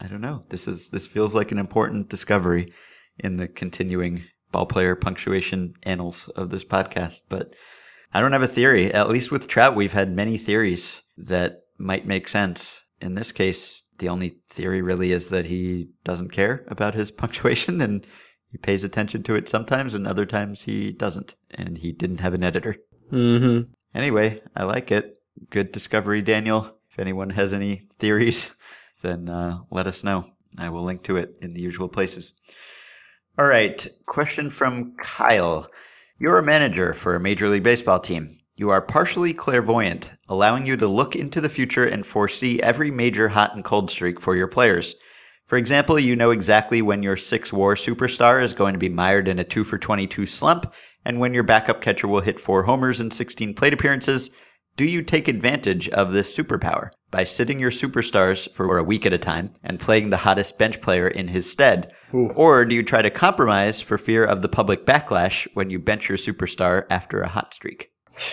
[0.01, 0.43] I don't know.
[0.49, 2.71] This is this feels like an important discovery
[3.19, 4.23] in the continuing
[4.53, 7.53] ballplayer punctuation annals of this podcast, but
[8.13, 8.93] I don't have a theory.
[8.93, 12.81] At least with Trout, we've had many theories that might make sense.
[13.01, 17.81] In this case, the only theory really is that he doesn't care about his punctuation
[17.81, 18.05] and
[18.51, 21.35] he pays attention to it sometimes and other times he doesn't.
[21.51, 22.77] And he didn't have an editor.
[23.11, 23.71] Mm-hmm.
[23.93, 25.17] Anyway, I like it.
[25.49, 26.75] Good discovery, Daniel.
[26.91, 28.51] If anyone has any theories,
[29.01, 30.25] then uh, let us know.
[30.57, 32.33] I will link to it in the usual places.
[33.37, 35.69] All right, question from Kyle.
[36.17, 38.37] You're a manager for a Major League Baseball team.
[38.55, 43.27] You are partially clairvoyant, allowing you to look into the future and foresee every major
[43.27, 44.95] hot and cold streak for your players.
[45.47, 49.27] For example, you know exactly when your six WAR superstar is going to be mired
[49.27, 50.71] in a 2 for 22 slump
[51.03, 54.29] and when your backup catcher will hit four homers in 16 plate appearances.
[54.77, 59.13] Do you take advantage of this superpower by sitting your superstars for a week at
[59.13, 61.91] a time and playing the hottest bench player in his stead?
[62.13, 62.29] Ooh.
[62.35, 66.07] Or do you try to compromise for fear of the public backlash when you bench
[66.07, 67.91] your superstar after a hot streak?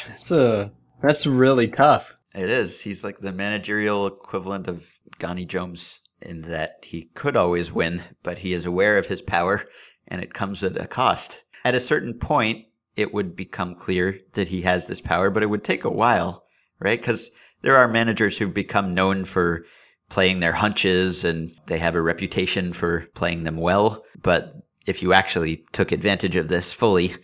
[0.09, 0.71] That's a
[1.03, 2.19] that's really tough.
[2.35, 2.81] It is.
[2.81, 4.85] He's like the managerial equivalent of
[5.19, 9.65] Gani Jones in that he could always win, but he is aware of his power
[10.09, 11.43] and it comes at a cost.
[11.65, 12.67] At a certain point,
[12.97, 16.45] it would become clear that he has this power, but it would take a while,
[16.79, 17.01] right?
[17.01, 17.31] Because
[17.63, 19.65] there are managers who've become known for
[20.09, 24.05] playing their hunches and they have a reputation for playing them well.
[24.23, 24.55] But
[24.87, 27.15] if you actually took advantage of this fully,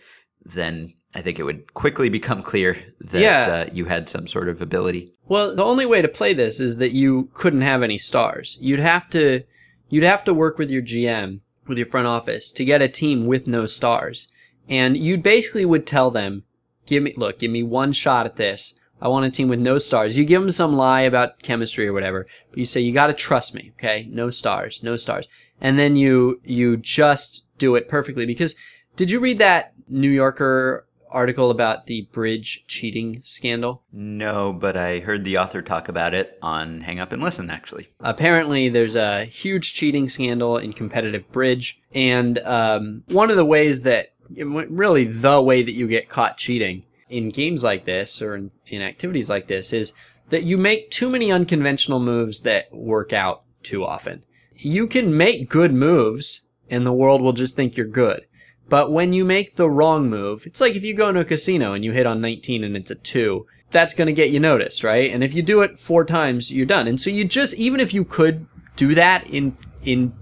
[0.45, 3.53] then I think it would quickly become clear that Yeah.
[3.67, 5.11] uh, you had some sort of ability.
[5.27, 8.57] Well, the only way to play this is that you couldn't have any stars.
[8.61, 9.43] You'd have to
[9.89, 13.27] you'd have to work with your GM, with your front office to get a team
[13.27, 14.29] with no stars.
[14.67, 16.43] And you basically would tell them,
[16.87, 18.79] "Give me look, give me one shot at this.
[19.01, 21.93] I want a team with no stars." You give them some lie about chemistry or
[21.93, 24.07] whatever, but you say you got to trust me, okay?
[24.09, 25.27] No stars, no stars.
[25.61, 28.55] And then you you just do it perfectly because
[28.97, 33.83] did you read that New Yorker article about the bridge cheating scandal?
[33.93, 37.87] No, but I heard the author talk about it on Hang Up and Listen, actually.
[38.01, 43.83] apparently there's a huge cheating scandal in competitive bridge and um, one of the ways
[43.83, 48.51] that really the way that you get caught cheating in games like this or in,
[48.67, 49.93] in activities like this is
[50.29, 54.23] that you make too many unconventional moves that work out too often
[54.55, 58.25] you can make good moves and the world will just think you're good
[58.69, 61.73] but when you make the wrong move it's like if you go into a casino
[61.73, 64.83] and you hit on 19 and it's a 2 that's going to get you noticed,
[64.83, 65.11] right?
[65.11, 66.87] And if you do it four times, you're done.
[66.87, 68.45] And so you just, even if you could
[68.75, 70.13] do that in, in,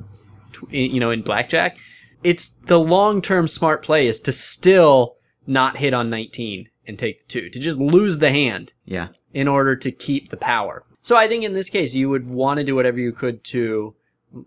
[0.72, 1.78] in you know, in blackjack,
[2.24, 5.18] it's the long-term smart play is to still
[5.48, 9.10] not hit on 19 and take the two, to just lose the hand Yeah.
[9.34, 10.86] in order to keep the power.
[11.02, 13.94] So I think in this case, you would want to do whatever you could to,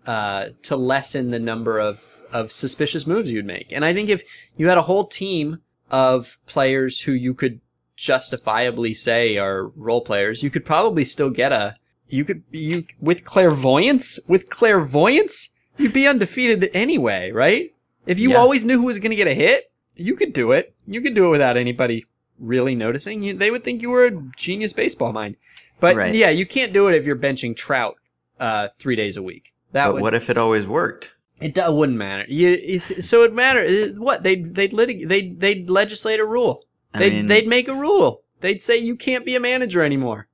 [0.07, 2.01] uh, to lessen the number of,
[2.35, 3.71] of suspicious moves you'd make.
[3.71, 4.21] And I think if
[4.57, 5.59] you had a whole team
[5.89, 7.61] of players who you could
[7.95, 11.75] justifiably say are role players, you could probably still get a,
[12.09, 17.73] you could, you, with clairvoyance, with clairvoyance, you'd be undefeated anyway, right?
[18.05, 18.37] If you Yeah.
[18.37, 20.73] always knew who was going to get a hit, you could do it.
[20.87, 22.05] You could do it without anybody
[22.37, 23.23] really noticing.
[23.23, 25.37] You, they would think you were a genius baseball mind.
[25.79, 26.13] But Right.
[26.13, 27.95] yeah, you can't do it if you're benching Trout
[28.39, 29.53] uh, three days a week.
[29.71, 31.14] That But would what if it always worked?
[31.45, 32.25] It do- wouldn't matter.
[32.27, 36.65] You it, so it matter uh, what they they'd litig- they they'd legislate a rule.
[36.93, 38.23] They'd they'd make a rule.
[38.41, 40.27] They'd say you can't be a manager anymore.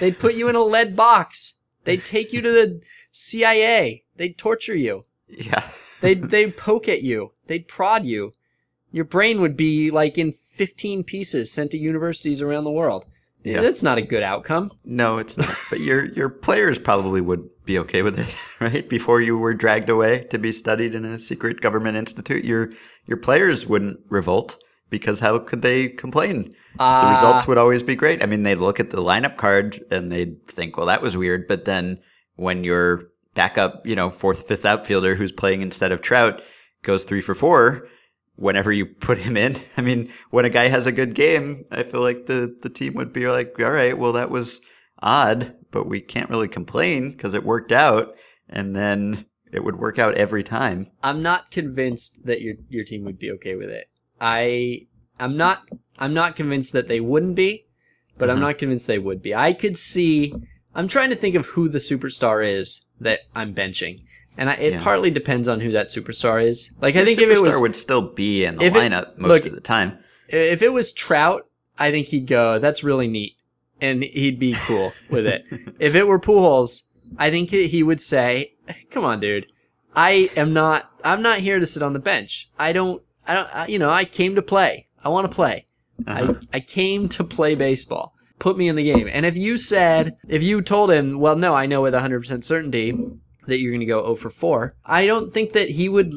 [0.00, 1.56] They'd put you in a lead box.
[1.84, 2.80] They'd take you to the
[3.12, 4.04] CIA.
[4.16, 5.04] They'd torture you.
[5.28, 5.68] Yeah.
[6.00, 7.32] They'd they'd poke at you.
[7.46, 8.34] They'd prod you.
[8.90, 13.04] Your brain would be like in 15 pieces sent to universities around the world.
[13.44, 13.60] Yeah.
[13.60, 14.72] That's not a good outcome.
[14.84, 15.54] No, it's not.
[15.70, 18.88] but your your players probably would be okay with it, right?
[18.88, 22.70] Before you were dragged away to be studied in a secret government institute, your
[23.06, 24.56] your players wouldn't revolt
[24.90, 26.54] because how could they complain?
[26.78, 28.22] the Uh, results would always be great.
[28.22, 31.46] I mean, they'd look at the lineup card and they'd think, "Well, that was weird."
[31.46, 31.98] But then
[32.36, 33.04] when your
[33.34, 36.40] backup, you know, fourth, fifth outfielder who's playing instead of Trout
[36.82, 37.86] goes three for four,
[38.36, 41.82] whenever you put him in, I mean, when a guy has a good game, I
[41.82, 44.60] feel like the the team would be like, "All right, well, that was
[45.00, 48.18] odd, but we can't really complain because it worked out."
[48.48, 50.88] And then it would work out every time.
[51.02, 53.88] I'm not convinced that your your team would be okay with it.
[54.20, 54.86] I
[55.20, 55.62] I'm not
[55.98, 57.66] I'm not convinced that they wouldn't be,
[58.18, 58.42] but I'm Mhm.
[58.42, 59.34] not convinced they would be.
[59.34, 60.32] I could see
[60.74, 64.02] I'm trying to think of who the superstar is that I'm benching.
[64.36, 64.82] And I, it Yeah.
[64.84, 66.70] partly depends on who that superstar is.
[66.80, 68.78] Like I Your think if it was superstar would still be in the if it-
[68.78, 69.98] lineup most look, of the time.
[70.28, 71.46] if it was Trout,
[71.78, 73.32] I think he'd go, that's really neat.
[73.80, 75.44] And he'd be cool with it.
[75.78, 76.82] If it were Pujols,
[77.16, 78.54] I think he he would say,
[78.90, 79.46] "Come on, dude.
[79.94, 80.90] I am not.
[81.04, 82.50] I'm not here to sit on the bench.
[82.58, 83.02] I don't.
[83.26, 83.48] I don't.
[83.54, 84.86] I, you know, I came to play.
[85.02, 85.66] I want to play.
[86.06, 86.34] Uh-huh.
[86.52, 88.14] I I came to play baseball.
[88.38, 89.08] Put me in the game.
[89.10, 92.44] And if you said, if you told him, well, no, I know with 100 percent
[92.44, 92.96] certainty
[93.46, 96.12] that you're going to go 0 for 4, I don't think that he would.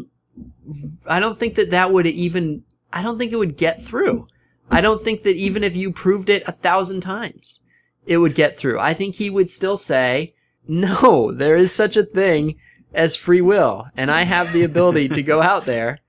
[1.07, 2.63] I don't think that that would even.
[2.93, 4.27] I don't think it would get through.
[4.71, 7.61] I don't think that even if you proved it a thousand times,
[8.05, 8.79] it would get through.
[8.79, 10.33] I think he would still say,
[10.67, 12.55] no, there is such a thing
[12.93, 15.99] as free will, and I have the ability to go out there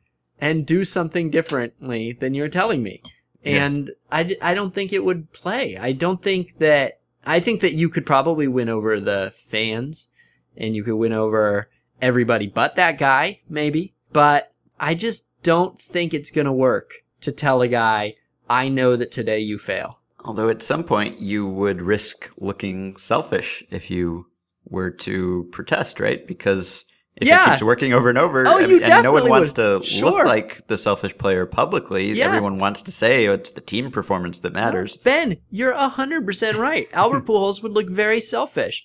[0.41, 3.03] and do something differently than you're telling me.
[3.45, 3.65] Yeah.
[3.65, 5.77] And I don't think it would play.
[5.77, 10.09] I don't think that, I think that you could probably win over the fans
[10.57, 11.69] and you could win over
[12.01, 13.95] everybody but that guy, maybe.
[14.13, 16.93] But I just don't think it's going to work
[17.23, 18.17] to tell a guy,
[18.49, 19.99] I know that today you fail.
[20.25, 24.27] Although at some point you would risk looking selfish if you
[24.69, 26.25] were to protest, right?
[26.27, 26.85] Because
[27.17, 27.45] if Yeah.
[27.45, 29.83] it keeps working over and over, Oh, and, and no one wants would.
[29.83, 30.11] to Sure.
[30.13, 32.27] look like the selfish player publicly, Yeah.
[32.27, 34.97] everyone wants to say oh, it's the team performance that matters.
[34.99, 36.89] Ben, you're 100% right.
[36.95, 38.85] Albert Pujols would look very selfish.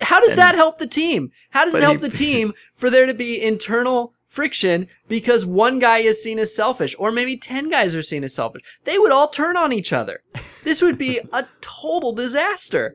[0.00, 1.30] How does And- that help the team?
[1.50, 5.80] How does it help he- the team for there to be internal friction because one
[5.80, 8.62] guy is seen as selfish or maybe 10 guys are seen as selfish?
[8.84, 10.20] They would all turn on each other.
[10.62, 12.94] This would be a total disaster.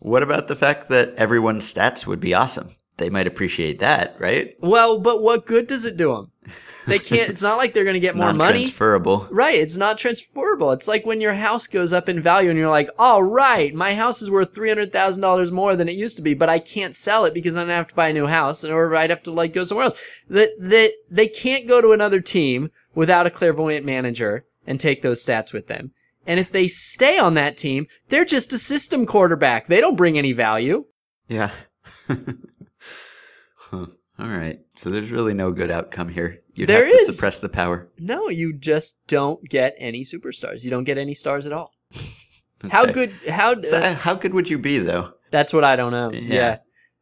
[0.00, 2.74] What about the fact that everyone's stats would be awesome?
[2.96, 4.56] They might appreciate that, right?
[4.58, 6.32] Well, but what good does it do them?
[6.86, 8.60] They can't, it's not like they're going to get It's more money.
[8.60, 9.28] non-transferable.
[9.30, 10.70] Right, it's not transferable.
[10.72, 13.94] It's like when your house goes up in value and you're like, all right, my
[13.94, 17.34] house is worth $300,000 more than it used to be, but I can't sell it
[17.34, 19.52] because then I have to buy a new house and or I'd have to like
[19.52, 20.00] go somewhere else.
[20.30, 25.24] That, that, they can't go to another team without a clairvoyant manager and take those
[25.24, 25.90] stats with them.
[26.26, 29.66] And if they stay on that team, they're just a system quarterback.
[29.66, 30.84] They don't bring any value.
[31.28, 31.50] Yeah.
[32.08, 33.86] huh.
[34.18, 34.60] All right.
[34.76, 36.42] So there's really no good outcome here.
[36.56, 37.16] You'd There have to is.
[37.16, 37.88] suppress the power.
[37.98, 40.64] No, you just don't get any superstars.
[40.64, 41.72] You don't get any stars at all.
[42.70, 45.12] How good, how, So, uh, how good would you be though?
[45.30, 46.10] that's what I don't know.
[46.12, 46.20] Yeah.
[46.34, 46.56] yeah.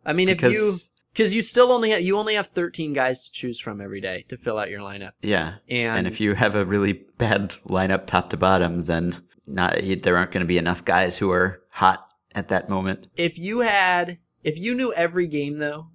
[0.04, 3.24] I mean, if you, Because Because you still only have you only have 13 guys
[3.26, 6.34] to choose from every day to fill out your lineup, yeah, and, and if you
[6.34, 10.58] have a really bad lineup top to bottom, then not there aren't going to be
[10.58, 13.06] enough guys who are hot at that moment.
[13.16, 15.86] if you had if you knew every game though,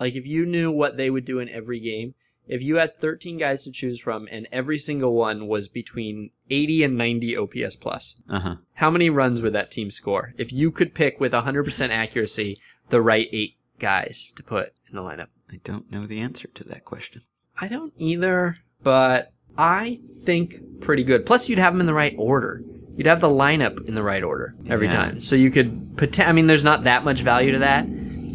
[0.00, 2.14] like if you knew what they would do in every game,
[2.46, 6.82] if you had 13 guys to choose from and every single one was between 80
[6.84, 8.54] and 90 OPS plus, Uh huh.
[8.74, 12.58] how many runs would that team score if you could pick with 100% accuracy
[12.90, 15.28] the right eight guys to put in the lineup?
[15.50, 17.22] I don't know the answer to that question.
[17.60, 21.24] I don't either, but I think pretty good.
[21.26, 22.60] Plus, you'd have them in the right order.
[22.96, 24.96] You'd have the lineup in the right order every Yeah.
[24.96, 25.20] time.
[25.20, 27.86] So you could, pot- I mean, there's not that much value to that,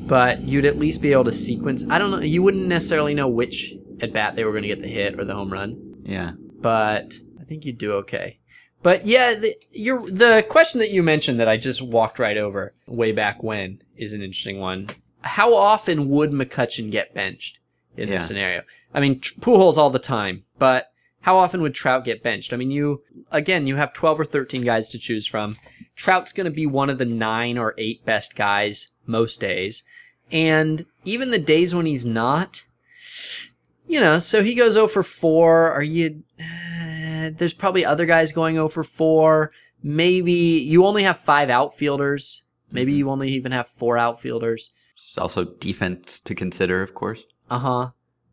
[0.07, 1.86] but you'd at least be able to sequence.
[1.89, 2.20] I don't know.
[2.22, 5.25] You wouldn't necessarily know which at bat they were going to get the hit or
[5.25, 6.31] the home run, Yeah.
[6.61, 8.37] but I think you'd do okay.
[8.81, 12.73] But yeah, the, your the question that you mentioned that I just walked right over
[12.87, 14.89] way back when is an interesting one.
[15.21, 17.59] How often would McCutcheon get benched
[17.97, 18.63] in this scenario?
[18.93, 20.91] I mean, Pujols all the time, but
[21.21, 22.53] how often would Trout get benched?
[22.53, 25.57] I mean, you again, you have 12 or 13 guys to choose from.
[25.97, 29.83] Trout's going to be one of the 9 or 8 best guys most days.
[30.31, 32.63] And even the days when he's not,
[33.89, 35.71] you know, so he goes 0 for 4.
[35.71, 39.51] Are you uh, there's probably other guys going 0 for 4.
[39.81, 42.45] Maybe you only have 5 outfielders.
[42.71, 44.71] Maybe you only even have 4 outfielders.
[44.95, 47.25] It's also defense to consider, of course.
[47.49, 47.89] Uh huh.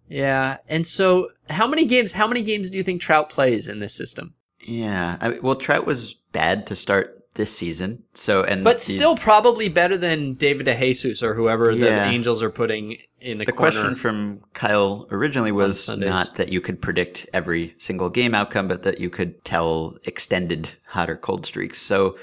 [0.09, 0.59] Yeah.
[0.69, 2.13] And so, how many games?
[2.13, 4.35] How many games do you think Trout plays in this system?
[4.61, 5.17] Yeah.
[5.21, 9.17] I mean, well, Trout was bad to start this season, so and But the- still,
[9.17, 12.97] probably better than David DeJesus or whoever the Angels are putting
[13.27, 18.09] in the, The question from Kyle originally was not that you could predict every single
[18.09, 21.83] game outcome, but that you could tell extended hot or cold streaks.
[21.83, 22.17] So,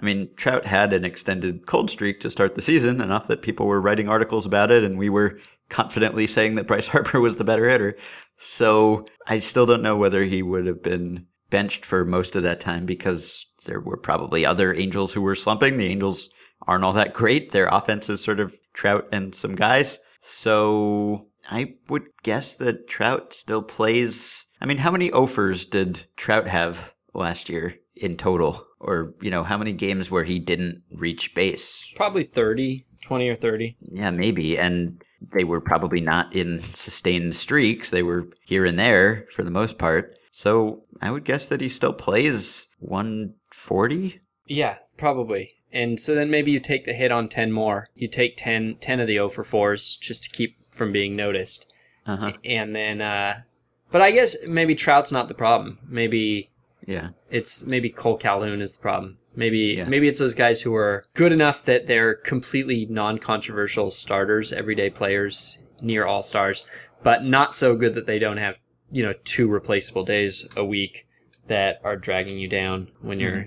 [0.00, 3.66] I mean, Trout had an extended cold streak to start the season, enough that people
[3.66, 5.38] were writing articles about it, and we were
[5.68, 7.96] confidently saying that Bryce Harper was the better hitter.
[8.40, 12.60] So, I still don't know whether he would have been benched for most of that
[12.60, 15.76] time because there were probably other Angels who were slumping.
[15.76, 16.28] The Angels
[16.66, 17.52] aren't all that great.
[17.52, 19.98] Their offense is sort of Trout and some guys.
[20.28, 24.46] So I would guess that Trout still plays.
[24.60, 28.66] I mean, how many offers did Trout have last year in total?
[28.78, 31.90] Or, you know, how many games where he didn't reach base?
[31.96, 33.76] probably 30, 20 or 30.
[33.80, 34.58] Yeah, maybe.
[34.58, 35.02] And
[35.32, 37.90] they were probably not in sustained streaks.
[37.90, 40.18] They were here and there for the most part.
[40.30, 44.20] So I would guess that he still plays 140.
[44.46, 45.54] Yeah, probably.
[45.72, 47.88] And so then maybe you take the hit on 10 more.
[47.94, 51.70] You take 10, 10 of the 0 for 4s just to keep from being noticed.
[52.06, 52.32] Uh huh.
[52.44, 53.42] And then, uh,
[53.90, 55.78] but I guess maybe Trout's not the problem.
[55.86, 56.50] Maybe
[56.86, 57.10] Yeah.
[57.30, 59.18] it's maybe Kole Calhoun is the problem.
[59.36, 59.84] Maybe Yeah.
[59.84, 65.58] maybe it's those guys who are good enough that they're completely non-controversial starters, everyday players,
[65.82, 66.66] near all stars,
[67.02, 68.58] but not so good that they don't have
[68.90, 71.06] you know two replaceable days a week
[71.46, 73.46] that are dragging you down when you're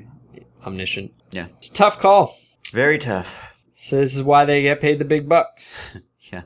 [0.66, 1.14] omniscient.
[1.32, 1.47] Yeah.
[1.57, 2.38] It's a tough call.
[2.72, 3.55] Very tough.
[3.74, 5.89] So this is why they get paid the big bucks.
[6.32, 6.43] Yeah.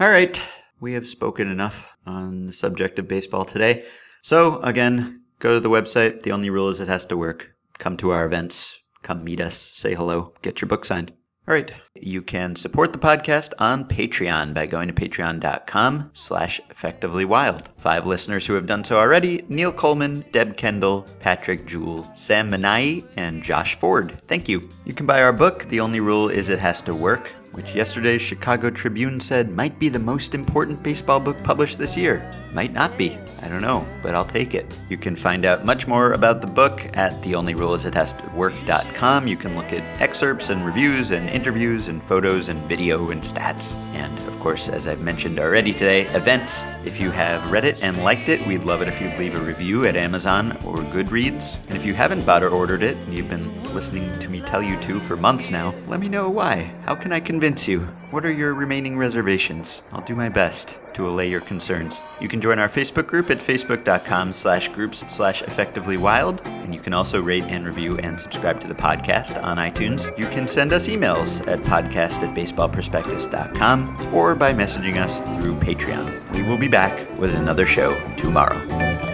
[0.00, 0.42] All right.
[0.80, 3.84] We have spoken enough on the subject of baseball today.
[4.22, 6.22] So, again, go to the website.
[6.22, 7.54] The only rule is it has to work.
[7.78, 8.78] Come to our events.
[9.02, 9.56] Come meet us.
[9.56, 10.32] Say hello.
[10.42, 11.12] Get your book signed.
[11.46, 11.70] All right.
[12.00, 17.68] You can support the podcast on Patreon by going to patreon.com slash effectively wild.
[17.76, 23.04] Five listeners who have done so already, Neil Coleman, Deb Kendall, Patrick Jewell, Sam Manai,
[23.18, 24.18] and Josh Ford.
[24.26, 24.70] Thank you.
[24.86, 28.22] You can buy our book, The Only Rule Is It Has to Work, which yesterday's
[28.22, 32.26] Chicago Tribune said might be the most important baseball book published this year.
[32.54, 33.18] Might not be.
[33.42, 34.72] I don't know, but I'll take it.
[34.88, 39.26] You can find out much more about the book at theonlyruleisithastowork.com.
[39.26, 43.74] You can look at excerpts and reviews and interviews and photos and video and stats.
[43.94, 46.64] And course, as I've mentioned already today, events.
[46.84, 49.38] If you have read it and liked it, we'd love it if you'd leave a
[49.38, 51.56] review at Amazon or Goodreads.
[51.68, 54.60] And if you haven't bought or ordered it, and you've been listening to me tell
[54.60, 56.72] you to for months now, let me know why.
[56.84, 57.82] How can I convince you?
[58.10, 59.82] What are your remaining reservations?
[59.92, 61.98] I'll do my best to allay your concerns.
[62.20, 66.42] You can join our Facebook group at facebook.com slash groups slash effectively wild.
[66.44, 70.16] And you can also rate and review and subscribe to the podcast on iTunes.
[70.18, 76.32] You can send us emails at podcast at baseballprospectus.com or by messaging us through Patreon.
[76.32, 78.58] We will be back with another show tomorrow.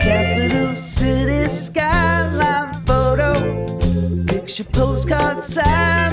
[0.01, 4.25] Capital city skyline photo.
[4.27, 5.39] Picture postcard,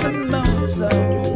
[0.03, 1.34] Mimosa.